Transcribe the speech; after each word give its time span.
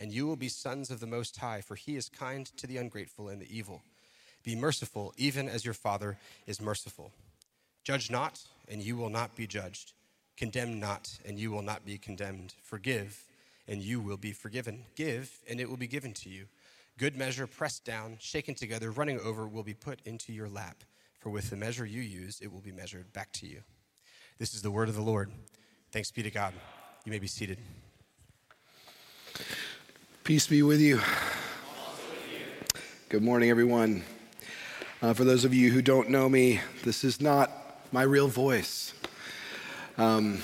And 0.00 0.10
you 0.10 0.26
will 0.26 0.36
be 0.36 0.48
sons 0.48 0.90
of 0.90 0.98
the 0.98 1.06
Most 1.06 1.36
High, 1.36 1.60
for 1.60 1.74
he 1.74 1.94
is 1.94 2.08
kind 2.08 2.46
to 2.56 2.66
the 2.66 2.78
ungrateful 2.78 3.28
and 3.28 3.40
the 3.40 3.54
evil. 3.54 3.82
Be 4.42 4.56
merciful, 4.56 5.12
even 5.18 5.46
as 5.46 5.64
your 5.64 5.74
Father 5.74 6.16
is 6.46 6.60
merciful. 6.60 7.12
Judge 7.84 8.10
not, 8.10 8.40
and 8.68 8.82
you 8.82 8.96
will 8.96 9.10
not 9.10 9.36
be 9.36 9.46
judged. 9.46 9.92
Condemn 10.38 10.80
not, 10.80 11.18
and 11.26 11.38
you 11.38 11.50
will 11.50 11.60
not 11.60 11.84
be 11.84 11.98
condemned. 11.98 12.54
Forgive, 12.62 13.26
and 13.68 13.82
you 13.82 14.00
will 14.00 14.16
be 14.16 14.32
forgiven. 14.32 14.84
Give, 14.96 15.30
and 15.46 15.60
it 15.60 15.68
will 15.68 15.76
be 15.76 15.86
given 15.86 16.14
to 16.14 16.30
you. 16.30 16.46
Good 16.96 17.14
measure, 17.14 17.46
pressed 17.46 17.84
down, 17.84 18.16
shaken 18.20 18.54
together, 18.54 18.90
running 18.90 19.20
over, 19.20 19.46
will 19.46 19.62
be 19.62 19.74
put 19.74 20.00
into 20.06 20.32
your 20.32 20.48
lap. 20.48 20.82
For 21.18 21.28
with 21.28 21.50
the 21.50 21.56
measure 21.56 21.84
you 21.84 22.00
use, 22.00 22.40
it 22.40 22.50
will 22.50 22.62
be 22.62 22.72
measured 22.72 23.12
back 23.12 23.32
to 23.34 23.46
you. 23.46 23.60
This 24.38 24.54
is 24.54 24.62
the 24.62 24.70
word 24.70 24.88
of 24.88 24.94
the 24.94 25.02
Lord. 25.02 25.30
Thanks 25.92 26.10
be 26.10 26.22
to 26.22 26.30
God. 26.30 26.54
You 27.04 27.12
may 27.12 27.18
be 27.18 27.26
seated. 27.26 27.58
Peace 30.30 30.46
be 30.46 30.62
with 30.62 30.80
you. 30.80 31.00
Good 33.08 33.24
morning, 33.24 33.50
everyone. 33.50 34.04
Uh, 35.02 35.12
for 35.12 35.24
those 35.24 35.44
of 35.44 35.52
you 35.52 35.72
who 35.72 35.82
don't 35.82 36.08
know 36.08 36.28
me, 36.28 36.60
this 36.84 37.02
is 37.02 37.20
not 37.20 37.50
my 37.90 38.02
real 38.02 38.28
voice. 38.28 38.94
Um, 39.98 40.40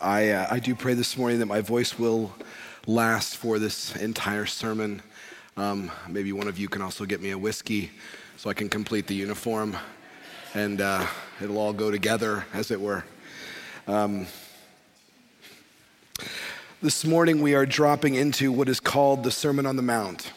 I, 0.00 0.30
uh, 0.30 0.48
I 0.50 0.58
do 0.58 0.74
pray 0.74 0.94
this 0.94 1.16
morning 1.16 1.38
that 1.38 1.46
my 1.46 1.60
voice 1.60 1.96
will 2.00 2.34
last 2.88 3.36
for 3.36 3.60
this 3.60 3.94
entire 3.94 4.44
sermon. 4.44 5.02
Um, 5.56 5.92
maybe 6.08 6.32
one 6.32 6.48
of 6.48 6.58
you 6.58 6.68
can 6.68 6.82
also 6.82 7.04
get 7.04 7.22
me 7.22 7.30
a 7.30 7.38
whiskey 7.38 7.92
so 8.38 8.50
I 8.50 8.54
can 8.54 8.68
complete 8.68 9.06
the 9.06 9.14
uniform 9.14 9.76
and 10.54 10.80
uh, 10.80 11.06
it'll 11.40 11.58
all 11.58 11.72
go 11.72 11.92
together, 11.92 12.44
as 12.52 12.72
it 12.72 12.80
were. 12.80 13.04
Um, 13.86 14.26
this 16.80 17.04
morning, 17.04 17.42
we 17.42 17.54
are 17.54 17.66
dropping 17.66 18.14
into 18.14 18.52
what 18.52 18.68
is 18.68 18.78
called 18.78 19.24
the 19.24 19.30
Sermon 19.30 19.66
on 19.66 19.76
the 19.76 19.82
Mount. 19.82 20.32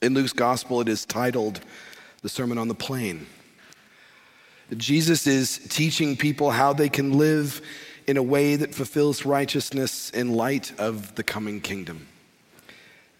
In 0.00 0.14
Luke's 0.14 0.32
gospel, 0.32 0.80
it 0.80 0.88
is 0.88 1.04
titled 1.04 1.60
the 2.22 2.28
Sermon 2.28 2.56
on 2.56 2.68
the 2.68 2.74
Plain. 2.74 3.26
Jesus 4.76 5.26
is 5.26 5.58
teaching 5.68 6.16
people 6.16 6.50
how 6.50 6.72
they 6.72 6.88
can 6.88 7.18
live 7.18 7.60
in 8.06 8.16
a 8.16 8.22
way 8.22 8.56
that 8.56 8.74
fulfills 8.74 9.26
righteousness 9.26 10.10
in 10.10 10.32
light 10.32 10.72
of 10.78 11.14
the 11.16 11.22
coming 11.22 11.60
kingdom 11.60 12.06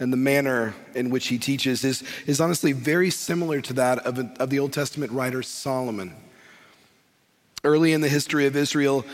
and 0.01 0.11
the 0.11 0.17
manner 0.17 0.75
in 0.95 1.11
which 1.11 1.29
he 1.29 1.39
teaches 1.39 1.85
is, 1.85 2.03
is 2.27 2.41
honestly 2.41 2.73
very 2.73 3.11
similar 3.11 3.61
to 3.61 3.75
that 3.75 3.99
of, 4.07 4.19
of 4.41 4.49
the 4.49 4.59
Old 4.59 4.73
Testament 4.73 5.13
writer 5.13 5.43
Solomon. 5.43 6.15
Early 7.63 7.93
in 7.93 8.01
the 8.01 8.09
history 8.09 8.47
of 8.47 8.57
Israel, 8.57 9.05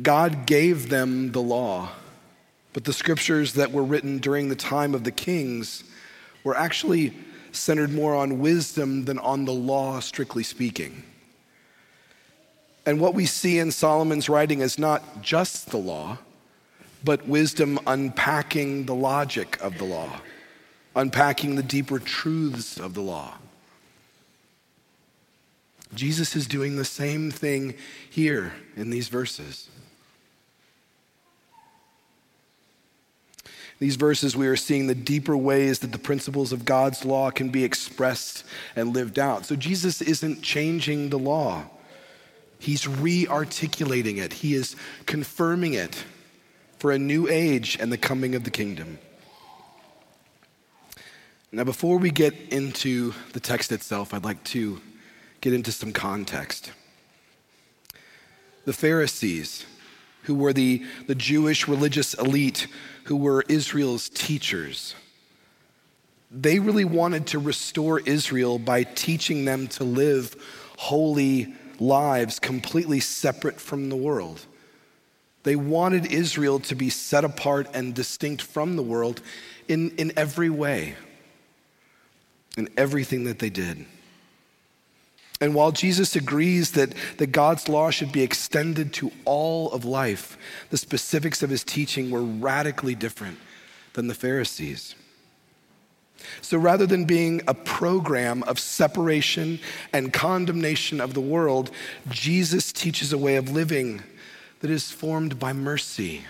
God 0.00 0.46
gave 0.46 0.88
them 0.88 1.32
the 1.32 1.42
law, 1.42 1.90
but 2.72 2.84
the 2.84 2.92
scriptures 2.92 3.54
that 3.54 3.72
were 3.72 3.82
written 3.82 4.18
during 4.18 4.48
the 4.48 4.56
time 4.56 4.94
of 4.94 5.04
the 5.04 5.10
kings 5.10 5.84
were 6.44 6.56
actually 6.56 7.12
centered 7.52 7.92
more 7.92 8.14
on 8.14 8.38
wisdom 8.38 9.04
than 9.04 9.18
on 9.18 9.44
the 9.44 9.52
law, 9.52 10.00
strictly 10.00 10.42
speaking. 10.42 11.02
And 12.86 13.00
what 13.00 13.14
we 13.14 13.26
see 13.26 13.58
in 13.58 13.72
Solomon's 13.72 14.28
writing 14.28 14.60
is 14.60 14.78
not 14.78 15.22
just 15.22 15.70
the 15.70 15.76
law 15.76 16.18
but 17.04 17.26
wisdom 17.26 17.78
unpacking 17.86 18.86
the 18.86 18.94
logic 18.94 19.58
of 19.60 19.78
the 19.78 19.84
law, 19.84 20.20
unpacking 20.94 21.56
the 21.56 21.62
deeper 21.62 21.98
truths 21.98 22.78
of 22.78 22.94
the 22.94 23.00
law. 23.00 23.34
Jesus 25.94 26.36
is 26.36 26.46
doing 26.46 26.76
the 26.76 26.84
same 26.84 27.30
thing 27.30 27.74
here 28.08 28.52
in 28.76 28.90
these 28.90 29.08
verses. 29.08 29.68
These 33.80 33.96
verses, 33.96 34.36
we 34.36 34.46
are 34.46 34.56
seeing 34.56 34.86
the 34.86 34.94
deeper 34.94 35.34
ways 35.34 35.78
that 35.78 35.90
the 35.90 35.98
principles 35.98 36.52
of 36.52 36.66
God's 36.66 37.06
law 37.06 37.30
can 37.30 37.48
be 37.48 37.64
expressed 37.64 38.44
and 38.76 38.94
lived 38.94 39.18
out. 39.18 39.46
So 39.46 39.56
Jesus 39.56 40.02
isn't 40.02 40.42
changing 40.42 41.08
the 41.08 41.18
law, 41.18 41.64
He's 42.58 42.86
re 42.86 43.26
articulating 43.26 44.18
it, 44.18 44.34
He 44.34 44.54
is 44.54 44.76
confirming 45.06 45.72
it 45.72 46.04
for 46.78 46.92
a 46.92 46.98
new 46.98 47.26
age 47.26 47.78
and 47.80 47.90
the 47.90 47.98
coming 47.98 48.34
of 48.34 48.44
the 48.44 48.50
kingdom. 48.50 48.98
Now, 51.50 51.64
before 51.64 51.98
we 51.98 52.10
get 52.10 52.34
into 52.50 53.12
the 53.32 53.40
text 53.40 53.72
itself, 53.72 54.14
I'd 54.14 54.24
like 54.24 54.44
to 54.44 54.80
get 55.40 55.52
into 55.52 55.72
some 55.72 55.92
context. 55.92 56.70
The 58.66 58.72
Pharisees, 58.74 59.64
who 60.30 60.36
were 60.36 60.52
the, 60.52 60.80
the 61.08 61.14
Jewish 61.16 61.66
religious 61.66 62.14
elite, 62.14 62.68
who 63.06 63.16
were 63.16 63.44
Israel's 63.48 64.08
teachers, 64.08 64.94
they 66.30 66.60
really 66.60 66.84
wanted 66.84 67.26
to 67.26 67.40
restore 67.40 67.98
Israel 67.98 68.60
by 68.60 68.84
teaching 68.84 69.44
them 69.44 69.66
to 69.66 69.82
live 69.82 70.36
holy 70.78 71.52
lives 71.80 72.38
completely 72.38 73.00
separate 73.00 73.60
from 73.60 73.88
the 73.88 73.96
world. 73.96 74.46
They 75.42 75.56
wanted 75.56 76.06
Israel 76.06 76.60
to 76.60 76.76
be 76.76 76.90
set 76.90 77.24
apart 77.24 77.66
and 77.74 77.92
distinct 77.92 78.40
from 78.40 78.76
the 78.76 78.84
world 78.84 79.22
in, 79.66 79.90
in 79.96 80.12
every 80.16 80.48
way, 80.48 80.94
in 82.56 82.68
everything 82.76 83.24
that 83.24 83.40
they 83.40 83.50
did. 83.50 83.84
And 85.40 85.54
while 85.54 85.72
Jesus 85.72 86.16
agrees 86.16 86.72
that, 86.72 86.92
that 87.16 87.32
God's 87.32 87.68
law 87.68 87.90
should 87.90 88.12
be 88.12 88.22
extended 88.22 88.92
to 88.94 89.10
all 89.24 89.72
of 89.72 89.86
life, 89.86 90.36
the 90.68 90.76
specifics 90.76 91.42
of 91.42 91.48
his 91.48 91.64
teaching 91.64 92.10
were 92.10 92.22
radically 92.22 92.94
different 92.94 93.38
than 93.94 94.06
the 94.06 94.14
Pharisees. 94.14 94.94
So 96.42 96.58
rather 96.58 96.86
than 96.86 97.06
being 97.06 97.40
a 97.48 97.54
program 97.54 98.42
of 98.42 98.58
separation 98.58 99.58
and 99.92 100.12
condemnation 100.12 101.00
of 101.00 101.14
the 101.14 101.20
world, 101.20 101.70
Jesus 102.10 102.72
teaches 102.72 103.12
a 103.12 103.18
way 103.18 103.36
of 103.36 103.50
living 103.50 104.02
that 104.60 104.70
is 104.70 104.90
formed 104.90 105.38
by 105.38 105.54
mercy, 105.54 106.24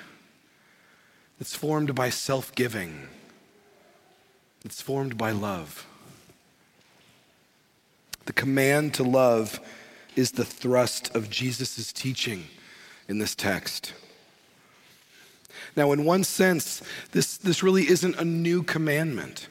it's 1.41 1.57
formed 1.57 1.95
by 1.97 2.11
self 2.11 2.55
giving, 2.55 3.09
it's 4.65 4.81
formed 4.81 5.19
by 5.19 5.33
love. 5.33 5.87
The 8.31 8.35
command 8.35 8.95
to 8.95 9.03
love 9.03 9.59
is 10.15 10.31
the 10.31 10.45
thrust 10.45 11.13
of 11.17 11.31
Jesus' 11.31 11.93
teaching 11.93 12.45
in 13.09 13.19
this 13.19 13.35
text. 13.35 13.93
Now, 15.75 15.91
in 15.91 16.05
one 16.05 16.23
sense, 16.23 16.81
this, 17.11 17.37
this 17.37 17.65
really 17.65 17.89
isn't 17.89 18.15
a 18.21 18.25
new 18.25 18.63
commandment. 18.63 19.49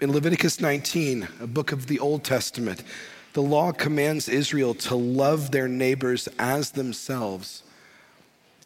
In 0.00 0.12
Leviticus 0.12 0.60
19, 0.60 1.26
a 1.40 1.48
book 1.48 1.72
of 1.72 1.88
the 1.88 1.98
Old 1.98 2.22
Testament, 2.22 2.84
the 3.32 3.42
law 3.42 3.72
commands 3.72 4.28
Israel 4.28 4.74
to 4.74 4.94
love 4.94 5.50
their 5.50 5.66
neighbors 5.66 6.28
as 6.38 6.70
themselves 6.70 7.64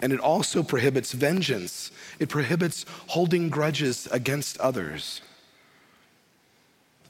and 0.01 0.13
it 0.13 0.21
also 0.21 0.63
prohibits 0.63 1.13
vengeance, 1.13 1.91
it 2.21 2.29
prohibits 2.29 2.85
holding 3.09 3.49
grudges 3.49 4.07
against 4.13 4.59
others. 4.59 5.23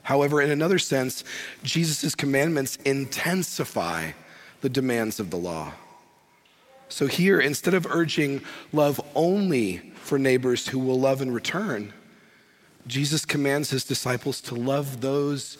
However, 0.08 0.40
in 0.40 0.50
another 0.50 0.78
sense, 0.78 1.22
Jesus' 1.62 2.14
commandments 2.14 2.78
intensify 2.86 4.12
the 4.62 4.70
demands 4.70 5.20
of 5.20 5.28
the 5.28 5.36
law. 5.36 5.74
So 6.88 7.08
here, 7.08 7.38
instead 7.38 7.74
of 7.74 7.84
urging 7.84 8.40
love 8.72 9.02
only 9.14 9.92
for 9.96 10.18
neighbors 10.18 10.66
who 10.66 10.78
will 10.78 10.98
love 10.98 11.20
in 11.20 11.30
return, 11.30 11.92
Jesus 12.86 13.26
commands 13.26 13.68
his 13.68 13.84
disciples 13.84 14.40
to 14.40 14.54
love 14.54 15.02
those 15.02 15.58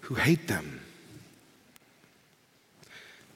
who 0.00 0.16
hate 0.16 0.48
them. 0.48 0.80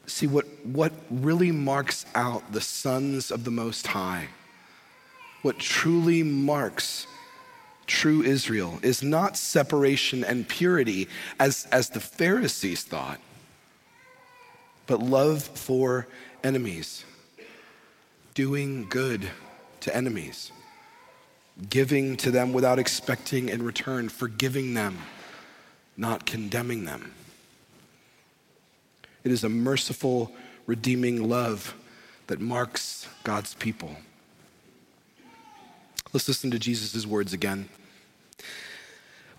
See, 0.06 0.26
what, 0.26 0.44
what 0.66 0.92
really 1.08 1.52
marks 1.52 2.04
out 2.16 2.50
the 2.50 2.60
sons 2.60 3.30
of 3.30 3.44
the 3.44 3.52
Most 3.52 3.86
High, 3.86 4.26
what 5.42 5.60
truly 5.60 6.24
marks 6.24 7.06
true 7.88 8.22
Israel, 8.22 8.78
is 8.82 9.02
not 9.02 9.36
separation 9.36 10.22
and 10.22 10.46
purity 10.46 11.08
as, 11.40 11.66
as 11.72 11.90
the 11.90 12.00
Pharisees 12.00 12.84
thought, 12.84 13.18
but 14.86 15.00
love 15.00 15.42
for 15.42 16.06
enemies, 16.44 17.04
doing 18.34 18.86
good 18.88 19.28
to 19.80 19.96
enemies, 19.96 20.52
giving 21.68 22.16
to 22.18 22.30
them 22.30 22.52
without 22.52 22.78
expecting 22.78 23.48
in 23.48 23.64
return, 23.64 24.08
forgiving 24.08 24.74
them, 24.74 24.98
not 25.96 26.26
condemning 26.26 26.84
them. 26.84 27.12
It 29.24 29.32
is 29.32 29.42
a 29.42 29.48
merciful, 29.48 30.32
redeeming 30.66 31.28
love 31.28 31.74
that 32.28 32.40
marks 32.40 33.08
God's 33.24 33.54
people. 33.54 33.96
Let's 36.12 36.26
listen 36.26 36.50
to 36.52 36.58
Jesus' 36.58 37.06
words 37.06 37.34
again. 37.34 37.68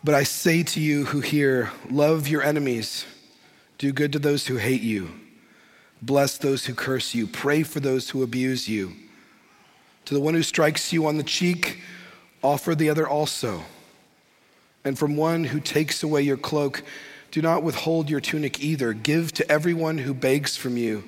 But 0.04 0.13
I 0.13 0.24
say 0.24 0.62
to 0.63 0.80
you 0.80 1.06
who 1.06 1.19
hear, 1.19 1.71
love 1.89 2.27
your 2.27 2.44
enemies, 2.44 3.06
do 3.80 3.92
good 3.92 4.13
to 4.13 4.19
those 4.19 4.45
who 4.48 4.57
hate 4.57 4.81
you, 4.81 5.10
bless 6.01 6.38
those 6.38 6.66
who 6.66 6.75
curse 6.75 7.16
you, 7.16 7.25
pray 7.25 7.63
for 7.63 7.80
those 7.80 8.12
who 8.12 8.21
abuse 8.21 8.69
you. 8.69 8.94
To 10.06 10.13
the 10.13 10.19
one 10.19 10.36
who 10.36 10.44
strikes 10.44 10.94
you 10.94 11.07
on 11.07 11.18
the 11.18 11.24
cheek, 11.24 11.81
offer 12.44 12.75
the 12.75 12.89
other 12.89 13.07
also. 13.07 13.63
And 14.86 14.98
from 14.98 15.18
one 15.18 15.45
who 15.45 15.60
takes 15.60 16.04
away 16.04 16.21
your 16.21 16.38
cloak, 16.38 16.83
do 17.31 17.42
not 17.42 17.63
withhold 17.63 18.10
your 18.10 18.21
tunic 18.21 18.62
either. 18.63 18.94
Give 18.94 19.31
to 19.33 19.51
everyone 19.51 19.98
who 19.98 20.13
begs 20.13 20.56
from 20.56 20.77
you. 20.77 21.04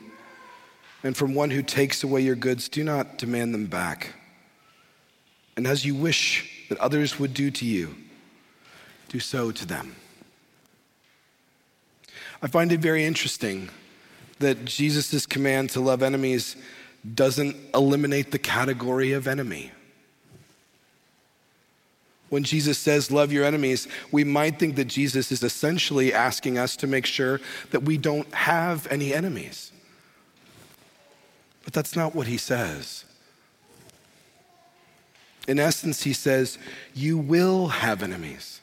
And 1.03 1.15
from 1.15 1.33
one 1.33 1.51
who 1.51 1.61
takes 1.61 2.03
away 2.03 2.21
your 2.21 2.35
goods, 2.35 2.67
do 2.67 2.83
not 2.83 3.17
demand 3.17 3.53
them 3.53 3.67
back. 3.67 4.15
And 5.61 5.67
as 5.67 5.85
you 5.85 5.93
wish 5.93 6.65
that 6.69 6.79
others 6.79 7.19
would 7.19 7.35
do 7.35 7.51
to 7.51 7.65
you, 7.65 7.95
do 9.09 9.19
so 9.19 9.51
to 9.51 9.63
them. 9.63 9.95
I 12.41 12.47
find 12.47 12.71
it 12.71 12.79
very 12.79 13.05
interesting 13.05 13.69
that 14.39 14.65
Jesus' 14.65 15.27
command 15.27 15.69
to 15.69 15.79
love 15.79 16.01
enemies 16.01 16.55
doesn't 17.13 17.55
eliminate 17.75 18.31
the 18.31 18.39
category 18.39 19.11
of 19.11 19.27
enemy 19.27 19.71
when 22.29 22.43
Jesus 22.43 22.79
says, 22.79 23.11
Love 23.11 23.31
your 23.31 23.45
enemies, 23.45 23.87
we 24.11 24.23
might 24.23 24.57
think 24.57 24.77
that 24.77 24.85
Jesus 24.85 25.31
is 25.31 25.43
essentially 25.43 26.11
asking 26.11 26.57
us 26.57 26.75
to 26.77 26.87
make 26.87 27.05
sure 27.05 27.39
that 27.69 27.83
we 27.83 27.99
don't 27.99 28.33
have 28.33 28.87
any 28.89 29.13
enemies. 29.13 29.71
But 31.63 31.73
that's 31.73 31.95
not 31.95 32.15
what 32.15 32.25
he 32.25 32.37
says. 32.37 33.05
In 35.47 35.59
essence, 35.59 36.03
he 36.03 36.13
says, 36.13 36.57
You 36.93 37.17
will 37.17 37.67
have 37.67 38.03
enemies. 38.03 38.61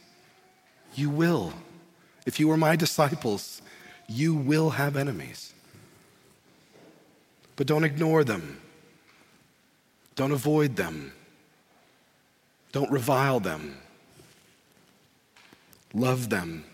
You 0.95 1.11
will. 1.11 1.53
If 2.27 2.39
you 2.39 2.51
are 2.51 2.57
my 2.57 2.77
disciples, 2.77 3.63
you 4.09 4.35
will 4.35 4.71
have 4.71 4.97
enemies. 4.97 5.53
But 7.57 7.67
don't 7.67 7.85
ignore 7.85 8.25
them, 8.25 8.61
don't 10.15 10.33
avoid 10.33 10.77
them. 10.77 11.13
Don't 12.73 12.91
revile 12.91 13.41
them. 13.41 13.79
Love 15.95 16.29
them. 16.29 16.65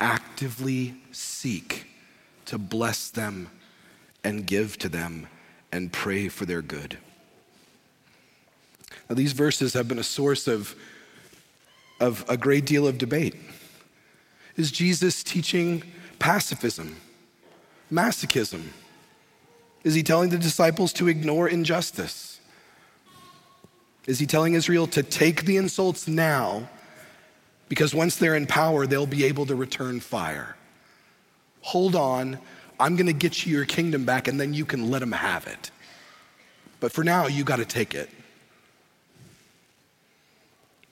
Actively 0.00 0.94
seek 1.10 1.86
to 2.46 2.58
bless 2.58 3.10
them 3.10 3.48
and 4.22 4.46
give 4.46 4.78
to 4.78 4.88
them 4.88 5.26
and 5.72 5.92
pray 5.92 6.28
for 6.28 6.44
their 6.44 6.62
good. 6.62 6.98
Now, 9.08 9.14
these 9.16 9.32
verses 9.32 9.72
have 9.74 9.88
been 9.88 9.98
a 9.98 10.04
source 10.04 10.46
of, 10.46 10.74
of 12.00 12.24
a 12.28 12.36
great 12.36 12.66
deal 12.66 12.86
of 12.86 12.98
debate. 12.98 13.34
Is 14.56 14.70
Jesus 14.70 15.22
teaching 15.22 15.82
pacifism, 16.18 16.96
masochism? 17.90 18.68
Is 19.84 19.94
he 19.94 20.02
telling 20.02 20.30
the 20.30 20.38
disciples 20.38 20.92
to 20.94 21.08
ignore 21.08 21.48
injustice? 21.48 22.40
Is 24.06 24.18
he 24.18 24.26
telling 24.26 24.54
Israel 24.54 24.86
to 24.88 25.02
take 25.02 25.44
the 25.44 25.56
insults 25.56 26.08
now 26.08 26.68
because 27.68 27.94
once 27.94 28.16
they're 28.16 28.36
in 28.36 28.46
power, 28.46 28.86
they'll 28.86 29.06
be 29.06 29.24
able 29.24 29.46
to 29.46 29.54
return 29.54 30.00
fire? 30.00 30.56
Hold 31.62 31.94
on, 31.94 32.38
I'm 32.78 32.96
going 32.96 33.06
to 33.06 33.12
get 33.12 33.46
you 33.46 33.52
your 33.54 33.64
kingdom 33.64 34.04
back 34.04 34.28
and 34.28 34.40
then 34.40 34.54
you 34.54 34.64
can 34.64 34.90
let 34.90 34.98
them 34.98 35.12
have 35.12 35.46
it. 35.46 35.70
But 36.80 36.92
for 36.92 37.04
now, 37.04 37.28
you 37.28 37.44
got 37.44 37.56
to 37.56 37.64
take 37.64 37.94
it. 37.94 38.10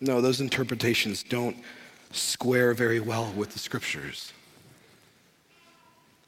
No, 0.00 0.20
those 0.20 0.41
interpretations 0.41 1.23
don't 1.23 1.56
square 2.12 2.75
very 2.75 3.00
well 3.00 3.32
with 3.37 3.52
the 3.52 3.58
scriptures. 3.58 4.32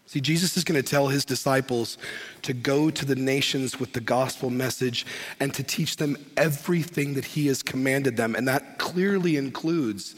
See, 0.06 0.20
Jesus 0.20 0.58
is 0.58 0.64
going 0.64 0.80
to 0.80 0.86
tell 0.86 1.08
his 1.08 1.24
disciples 1.24 1.96
to 2.42 2.52
go 2.52 2.90
to 2.90 3.06
the 3.06 3.16
nations 3.16 3.80
with 3.80 3.94
the 3.94 4.00
gospel 4.00 4.50
message 4.50 5.06
and 5.40 5.54
to 5.54 5.62
teach 5.62 5.96
them 5.96 6.18
everything 6.36 7.14
that 7.14 7.24
he 7.24 7.46
has 7.46 7.62
commanded 7.62 8.18
them. 8.18 8.34
And 8.34 8.46
that 8.46 8.78
clearly 8.78 9.38
includes 9.38 10.14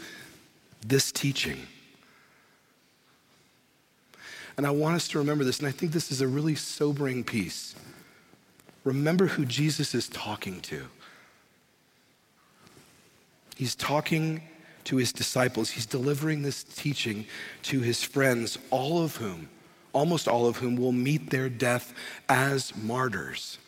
this 0.84 1.12
teaching. 1.12 1.68
And 4.56 4.66
I 4.66 4.70
want 4.70 4.96
us 4.96 5.06
to 5.08 5.18
remember 5.18 5.44
this, 5.44 5.60
and 5.60 5.68
I 5.68 5.72
think 5.72 5.92
this 5.92 6.10
is 6.10 6.20
a 6.20 6.26
really 6.26 6.56
sobering 6.56 7.22
piece. 7.22 7.76
Remember 8.82 9.28
who 9.28 9.44
Jesus 9.44 9.94
is 9.94 10.08
talking 10.08 10.60
to. 10.62 10.86
He's 13.54 13.74
talking 13.74 14.42
to 14.84 14.96
his 14.96 15.12
disciples, 15.12 15.70
he's 15.70 15.86
delivering 15.86 16.42
this 16.42 16.62
teaching 16.62 17.26
to 17.62 17.80
his 17.80 18.02
friends, 18.02 18.58
all 18.70 19.02
of 19.02 19.16
whom 19.16 19.48
almost 19.94 20.28
all 20.28 20.46
of 20.46 20.58
whom 20.58 20.76
will 20.76 20.92
meet 20.92 21.30
their 21.30 21.48
death 21.48 21.94
as 22.28 22.76
martyrs, 22.76 23.58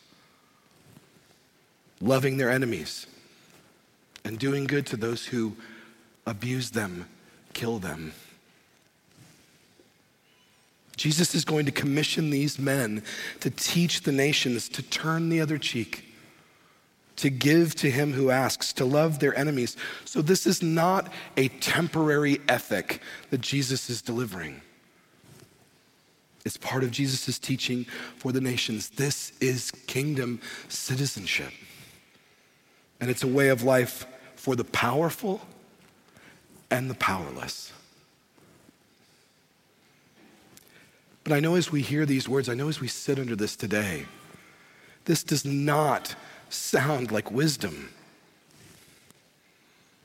loving 1.99 2.37
their 2.37 2.51
enemies 2.51 3.07
and 4.23 4.37
doing 4.37 4.65
good 4.65 4.85
to 4.85 4.97
those 4.97 5.25
who 5.25 5.55
abuse 6.27 6.69
them, 6.71 7.07
kill 7.53 7.79
them. 7.79 8.13
Jesus 10.97 11.33
is 11.33 11.45
going 11.45 11.65
to 11.65 11.71
commission 11.71 12.29
these 12.29 12.59
men 12.59 13.03
to 13.39 13.49
teach 13.49 14.01
the 14.01 14.11
nations 14.11 14.67
to 14.69 14.81
turn 14.81 15.29
the 15.29 15.39
other 15.39 15.57
cheek, 15.57 16.06
to 17.17 17.29
give 17.29 17.75
to 17.75 17.91
him 17.91 18.13
who 18.13 18.31
asks, 18.31 18.73
to 18.73 18.85
love 18.85 19.19
their 19.19 19.37
enemies. 19.37 19.75
So, 20.05 20.21
this 20.21 20.47
is 20.47 20.63
not 20.63 21.11
a 21.35 21.49
temporary 21.49 22.39
ethic 22.47 23.01
that 23.29 23.41
Jesus 23.41 23.89
is 23.89 24.01
delivering. 24.01 24.61
It's 26.45 26.57
part 26.57 26.83
of 26.83 26.91
Jesus' 26.91 27.37
teaching 27.37 27.85
for 28.15 28.31
the 28.31 28.39
nations. 28.39 28.89
This 28.91 29.33
is 29.41 29.71
kingdom 29.85 30.39
citizenship. 30.69 31.51
And 33.01 33.09
it's 33.11 33.23
a 33.23 33.27
way 33.27 33.49
of 33.49 33.63
life 33.63 34.05
for 34.35 34.55
the 34.55 34.63
powerful 34.63 35.41
and 36.71 36.89
the 36.89 36.95
powerless. 36.95 37.73
But 41.25 41.33
I 41.33 41.41
know 41.41 41.55
as 41.55 41.69
we 41.69 41.81
hear 41.81 42.05
these 42.05 42.29
words, 42.29 42.47
I 42.47 42.53
know 42.53 42.69
as 42.69 42.79
we 42.79 42.87
sit 42.87 43.19
under 43.19 43.35
this 43.35 43.57
today, 43.57 44.05
this 45.03 45.23
does 45.23 45.43
not 45.43 46.15
sound 46.49 47.11
like 47.11 47.31
wisdom. 47.31 47.89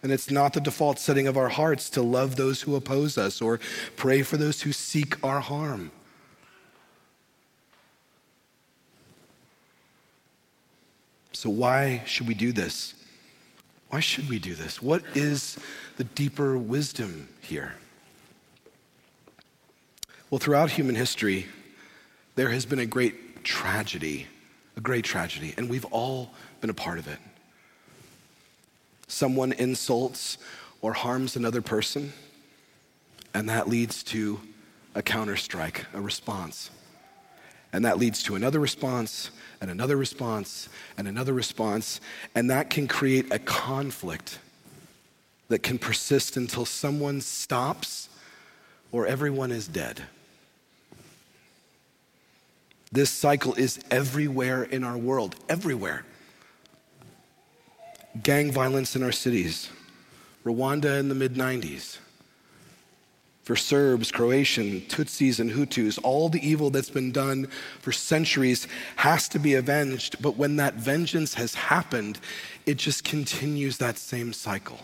And 0.02 0.10
it's 0.10 0.30
not 0.30 0.52
the 0.52 0.60
default 0.60 0.98
setting 0.98 1.28
of 1.28 1.36
our 1.36 1.48
hearts 1.48 1.88
to 1.90 2.02
love 2.02 2.36
those 2.36 2.62
who 2.62 2.74
oppose 2.74 3.16
us 3.16 3.40
or 3.40 3.60
pray 3.96 4.22
for 4.22 4.36
those 4.36 4.62
who 4.62 4.72
seek 4.72 5.22
our 5.24 5.40
harm. 5.40 5.92
So, 11.32 11.50
why 11.50 12.02
should 12.04 12.28
we 12.28 12.34
do 12.34 12.52
this? 12.52 12.94
Why 13.88 14.00
should 14.00 14.28
we 14.28 14.38
do 14.38 14.54
this? 14.54 14.80
What 14.80 15.02
is 15.14 15.58
the 15.96 16.04
deeper 16.04 16.56
wisdom 16.56 17.28
here? 17.40 17.74
Well, 20.30 20.38
throughout 20.38 20.70
human 20.70 20.94
history, 20.94 21.46
there 22.36 22.48
has 22.48 22.64
been 22.64 22.78
a 22.78 22.86
great 22.86 23.44
tragedy, 23.44 24.28
a 24.76 24.80
great 24.80 25.04
tragedy, 25.04 25.54
and 25.56 25.68
we've 25.68 25.84
all 25.86 26.30
been 26.60 26.70
a 26.70 26.74
part 26.74 26.98
of 26.98 27.08
it. 27.08 27.18
Someone 29.06 29.52
insults 29.52 30.38
or 30.80 30.92
harms 30.92 31.36
another 31.36 31.62
person, 31.62 32.12
and 33.34 33.48
that 33.48 33.68
leads 33.68 34.02
to 34.04 34.40
a 34.94 35.02
counterstrike, 35.02 35.84
a 35.94 36.00
response. 36.00 36.70
And 37.72 37.84
that 37.84 37.98
leads 37.98 38.22
to 38.24 38.34
another 38.34 38.60
response, 38.60 39.30
and 39.60 39.70
another 39.70 39.96
response, 39.96 40.68
and 40.98 41.08
another 41.08 41.32
response. 41.32 42.00
And 42.34 42.50
that 42.50 42.68
can 42.68 42.86
create 42.86 43.32
a 43.32 43.38
conflict 43.38 44.38
that 45.48 45.62
can 45.62 45.78
persist 45.78 46.36
until 46.36 46.64
someone 46.64 47.20
stops 47.20 48.08
or 48.90 49.06
everyone 49.06 49.50
is 49.50 49.66
dead. 49.66 50.02
This 52.92 53.10
cycle 53.10 53.54
is 53.54 53.80
everywhere 53.90 54.64
in 54.64 54.84
our 54.84 54.98
world, 54.98 55.34
everywhere. 55.48 56.04
Gang 58.22 58.52
violence 58.52 58.94
in 58.94 59.02
our 59.02 59.12
cities, 59.12 59.70
Rwanda 60.44 61.00
in 61.00 61.08
the 61.08 61.14
mid 61.14 61.34
90s. 61.34 61.98
For 63.44 63.56
Serbs, 63.56 64.12
Croatian, 64.12 64.82
Tutsis, 64.82 65.40
and 65.40 65.50
Hutus, 65.50 65.98
all 66.04 66.28
the 66.28 66.46
evil 66.46 66.70
that's 66.70 66.90
been 66.90 67.10
done 67.10 67.48
for 67.80 67.90
centuries 67.90 68.68
has 68.96 69.28
to 69.30 69.40
be 69.40 69.54
avenged. 69.54 70.22
But 70.22 70.36
when 70.36 70.56
that 70.56 70.74
vengeance 70.74 71.34
has 71.34 71.54
happened, 71.54 72.20
it 72.66 72.76
just 72.76 73.02
continues 73.02 73.78
that 73.78 73.98
same 73.98 74.32
cycle. 74.32 74.78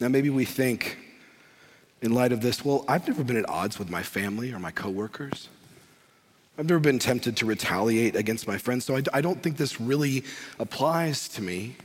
Now, 0.00 0.08
maybe 0.08 0.28
we 0.28 0.44
think, 0.44 0.98
in 2.02 2.12
light 2.12 2.32
of 2.32 2.40
this, 2.40 2.64
well, 2.64 2.84
I've 2.88 3.06
never 3.06 3.22
been 3.22 3.36
at 3.36 3.48
odds 3.48 3.78
with 3.78 3.88
my 3.88 4.02
family 4.02 4.52
or 4.52 4.58
my 4.58 4.72
coworkers. 4.72 5.48
I've 6.58 6.66
never 6.66 6.80
been 6.80 6.98
tempted 6.98 7.36
to 7.38 7.46
retaliate 7.46 8.16
against 8.16 8.46
my 8.46 8.58
friends, 8.58 8.84
so 8.84 8.96
I, 8.96 9.02
I 9.14 9.20
don't 9.20 9.40
think 9.40 9.56
this 9.56 9.80
really 9.80 10.24
applies 10.58 11.28
to 11.28 11.42
me. 11.42 11.76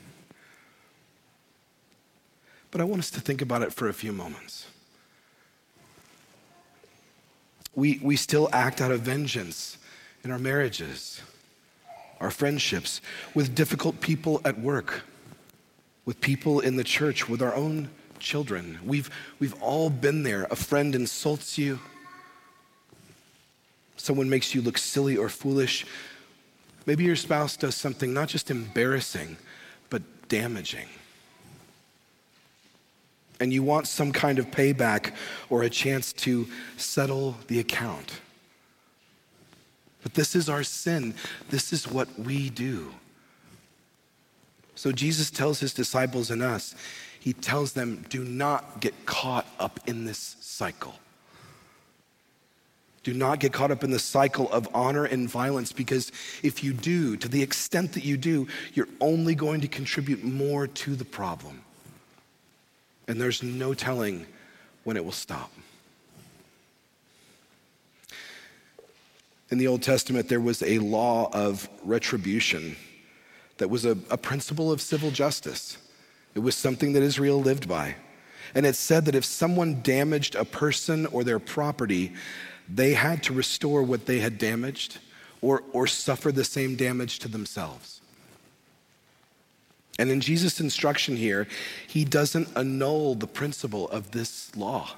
But 2.71 2.81
I 2.81 2.83
want 2.83 2.99
us 2.99 3.11
to 3.11 3.21
think 3.21 3.41
about 3.41 3.61
it 3.61 3.71
for 3.71 3.87
a 3.87 3.93
few 3.93 4.11
moments. 4.11 4.65
We, 7.75 7.99
we 8.01 8.15
still 8.15 8.49
act 8.51 8.81
out 8.81 8.91
of 8.91 9.01
vengeance 9.01 9.77
in 10.23 10.31
our 10.31 10.39
marriages, 10.39 11.21
our 12.19 12.31
friendships, 12.31 13.01
with 13.35 13.53
difficult 13.53 14.01
people 14.01 14.41
at 14.43 14.59
work, 14.59 15.03
with 16.05 16.19
people 16.19 16.59
in 16.59 16.75
the 16.75 16.83
church, 16.83 17.29
with 17.29 17.41
our 17.41 17.53
own 17.53 17.89
children. 18.19 18.79
We've, 18.85 19.09
we've 19.39 19.59
all 19.61 19.89
been 19.89 20.23
there. 20.23 20.47
A 20.49 20.55
friend 20.55 20.95
insults 20.95 21.57
you, 21.57 21.79
someone 23.95 24.29
makes 24.29 24.55
you 24.55 24.61
look 24.61 24.77
silly 24.77 25.17
or 25.17 25.29
foolish. 25.29 25.85
Maybe 26.85 27.03
your 27.03 27.15
spouse 27.15 27.57
does 27.57 27.75
something 27.75 28.13
not 28.13 28.29
just 28.29 28.49
embarrassing, 28.49 29.37
but 29.89 30.01
damaging. 30.29 30.87
And 33.39 33.53
you 33.53 33.61
want 33.61 33.87
some 33.87 34.11
kind 34.11 34.39
of 34.39 34.47
payback 34.47 35.13
or 35.49 35.63
a 35.63 35.69
chance 35.69 36.13
to 36.13 36.47
settle 36.77 37.35
the 37.47 37.59
account. 37.59 38.21
But 40.01 40.13
this 40.13 40.35
is 40.35 40.49
our 40.49 40.63
sin. 40.63 41.13
This 41.49 41.73
is 41.73 41.87
what 41.87 42.07
we 42.17 42.49
do. 42.49 42.93
So 44.75 44.91
Jesus 44.91 45.29
tells 45.29 45.59
his 45.59 45.73
disciples 45.73 46.31
and 46.31 46.41
us, 46.41 46.75
he 47.19 47.33
tells 47.33 47.73
them, 47.73 48.05
do 48.09 48.23
not 48.23 48.79
get 48.79 49.05
caught 49.05 49.45
up 49.59 49.79
in 49.87 50.05
this 50.05 50.37
cycle. 50.39 50.95
Do 53.03 53.13
not 53.13 53.39
get 53.39 53.53
caught 53.53 53.71
up 53.71 53.85
in 53.85 53.91
the 53.91 53.99
cycle 53.99 54.51
of 54.51 54.67
honor 54.73 55.05
and 55.05 55.29
violence 55.29 55.71
because 55.71 56.11
if 56.43 56.61
you 56.63 56.73
do, 56.73 57.15
to 57.17 57.29
the 57.29 57.41
extent 57.41 57.93
that 57.93 58.03
you 58.03 58.17
do, 58.17 58.47
you're 58.73 58.89
only 58.99 59.33
going 59.33 59.61
to 59.61 59.67
contribute 59.69 60.23
more 60.25 60.67
to 60.67 60.95
the 60.95 61.05
problem. 61.05 61.61
And 63.07 63.21
there's 63.21 63.41
no 63.41 63.73
telling 63.73 64.25
when 64.83 64.97
it 64.97 65.05
will 65.05 65.13
stop. 65.13 65.51
In 69.49 69.57
the 69.57 69.67
Old 69.67 69.81
Testament, 69.81 70.27
there 70.27 70.41
was 70.41 70.61
a 70.61 70.79
law 70.79 71.29
of 71.31 71.69
retribution 71.83 72.75
that 73.57 73.69
was 73.69 73.85
a, 73.85 73.97
a 74.09 74.17
principle 74.17 74.71
of 74.71 74.81
civil 74.81 75.11
justice. 75.11 75.77
It 76.37 76.43
was 76.43 76.55
something 76.55 76.93
that 76.93 77.01
Israel 77.01 77.41
lived 77.41 77.67
by. 77.67 77.95
And 78.53 78.63
it 78.67 78.75
said 78.75 79.05
that 79.05 79.15
if 79.15 79.25
someone 79.25 79.81
damaged 79.81 80.35
a 80.35 80.45
person 80.45 81.07
or 81.07 81.23
their 81.23 81.39
property, 81.39 82.13
they 82.69 82.93
had 82.93 83.23
to 83.23 83.33
restore 83.33 83.81
what 83.81 84.05
they 84.05 84.19
had 84.19 84.37
damaged 84.37 84.99
or, 85.41 85.63
or 85.73 85.87
suffer 85.87 86.31
the 86.31 86.43
same 86.43 86.75
damage 86.75 87.17
to 87.19 87.27
themselves. 87.27 88.01
And 89.97 90.11
in 90.11 90.21
Jesus' 90.21 90.59
instruction 90.59 91.15
here, 91.15 91.47
he 91.87 92.05
doesn't 92.05 92.55
annul 92.55 93.15
the 93.15 93.25
principle 93.25 93.89
of 93.89 94.11
this 94.11 94.55
law. 94.55 94.91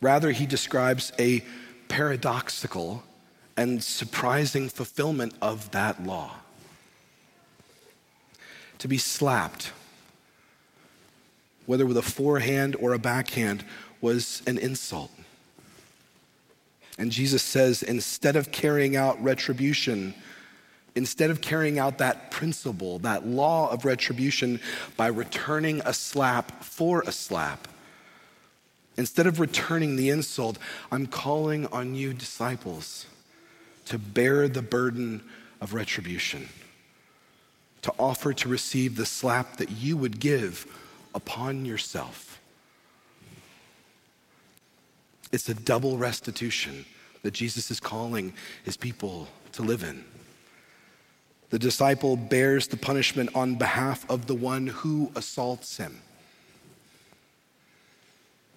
Rather, 0.00 0.32
he 0.32 0.46
describes 0.46 1.12
a 1.16 1.44
paradoxical 1.86 3.04
and 3.56 3.84
surprising 3.84 4.68
fulfillment 4.68 5.34
of 5.40 5.70
that 5.70 6.04
law 6.04 6.38
to 8.78 8.88
be 8.88 8.98
slapped, 8.98 9.72
whether 11.66 11.86
with 11.86 11.96
a 11.96 12.02
forehand 12.02 12.76
or 12.76 12.92
a 12.92 12.98
backhand, 12.98 13.64
was 14.00 14.42
an 14.46 14.58
insult. 14.58 15.10
And 16.98 17.10
Jesus 17.10 17.42
says, 17.42 17.82
instead 17.82 18.36
of 18.36 18.52
carrying 18.52 18.96
out 18.96 19.22
retribution, 19.22 20.14
instead 20.94 21.30
of 21.30 21.40
carrying 21.40 21.78
out 21.78 21.98
that 21.98 22.30
principle, 22.30 22.98
that 23.00 23.26
law 23.26 23.70
of 23.70 23.84
retribution 23.84 24.60
by 24.96 25.08
returning 25.08 25.82
a 25.84 25.92
slap 25.92 26.62
for 26.62 27.02
a 27.06 27.12
slap, 27.12 27.68
instead 28.96 29.26
of 29.26 29.40
returning 29.40 29.96
the 29.96 30.08
insult, 30.08 30.58
I'm 30.90 31.06
calling 31.06 31.66
on 31.66 31.94
you, 31.94 32.14
disciples, 32.14 33.06
to 33.86 33.98
bear 33.98 34.48
the 34.48 34.62
burden 34.62 35.22
of 35.60 35.74
retribution 35.74 36.48
to 37.82 37.92
offer 37.98 38.32
to 38.32 38.48
receive 38.48 38.96
the 38.96 39.06
slap 39.06 39.56
that 39.58 39.70
you 39.70 39.96
would 39.96 40.18
give 40.20 40.66
upon 41.14 41.64
yourself. 41.64 42.40
It's 45.32 45.48
a 45.48 45.54
double 45.54 45.98
restitution 45.98 46.84
that 47.22 47.34
Jesus 47.34 47.70
is 47.70 47.80
calling 47.80 48.32
his 48.64 48.76
people 48.76 49.28
to 49.52 49.62
live 49.62 49.82
in. 49.82 50.04
The 51.50 51.58
disciple 51.58 52.16
bears 52.16 52.68
the 52.68 52.76
punishment 52.76 53.30
on 53.34 53.54
behalf 53.54 54.08
of 54.10 54.26
the 54.26 54.34
one 54.34 54.66
who 54.66 55.12
assaults 55.14 55.76
him. 55.76 56.00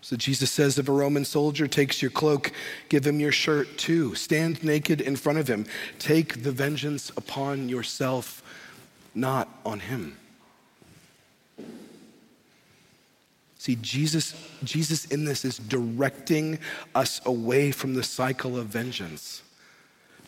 So 0.02 0.16
Jesus 0.16 0.50
says, 0.50 0.80
if 0.80 0.88
a 0.90 0.92
Roman 0.92 1.26
soldier 1.26 1.68
takes 1.68 2.02
your 2.02 2.10
cloak, 2.10 2.52
give 2.88 3.06
him 3.06 3.20
your 3.20 3.32
shirt 3.32 3.78
too. 3.78 4.16
Stand 4.16 4.64
naked 4.64 5.02
in 5.02 5.16
front 5.16 5.38
of 5.38 5.48
him. 5.48 5.66
Take 6.00 6.44
the 6.44 6.52
vengeance 6.52 7.12
upon 7.16 7.70
yourself 7.70 8.42
not 9.14 9.48
on 9.66 9.80
him. 9.80 10.18
See, 13.58 13.78
Jesus, 13.82 14.34
Jesus 14.64 15.06
in 15.06 15.26
this 15.26 15.44
is 15.44 15.58
directing 15.58 16.60
us 16.96 17.20
away 17.26 17.72
from 17.72 17.94
the 17.94 18.04
cycle 18.04 18.58
of 18.58 18.68
vengeance. 18.68 19.42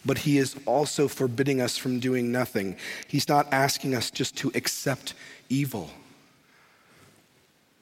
But 0.05 0.19
he 0.19 0.37
is 0.37 0.55
also 0.65 1.07
forbidding 1.07 1.61
us 1.61 1.77
from 1.77 1.99
doing 1.99 2.31
nothing. 2.31 2.75
He's 3.07 3.29
not 3.29 3.47
asking 3.53 3.95
us 3.95 4.11
just 4.11 4.35
to 4.37 4.51
accept 4.53 5.13
evil. 5.47 5.91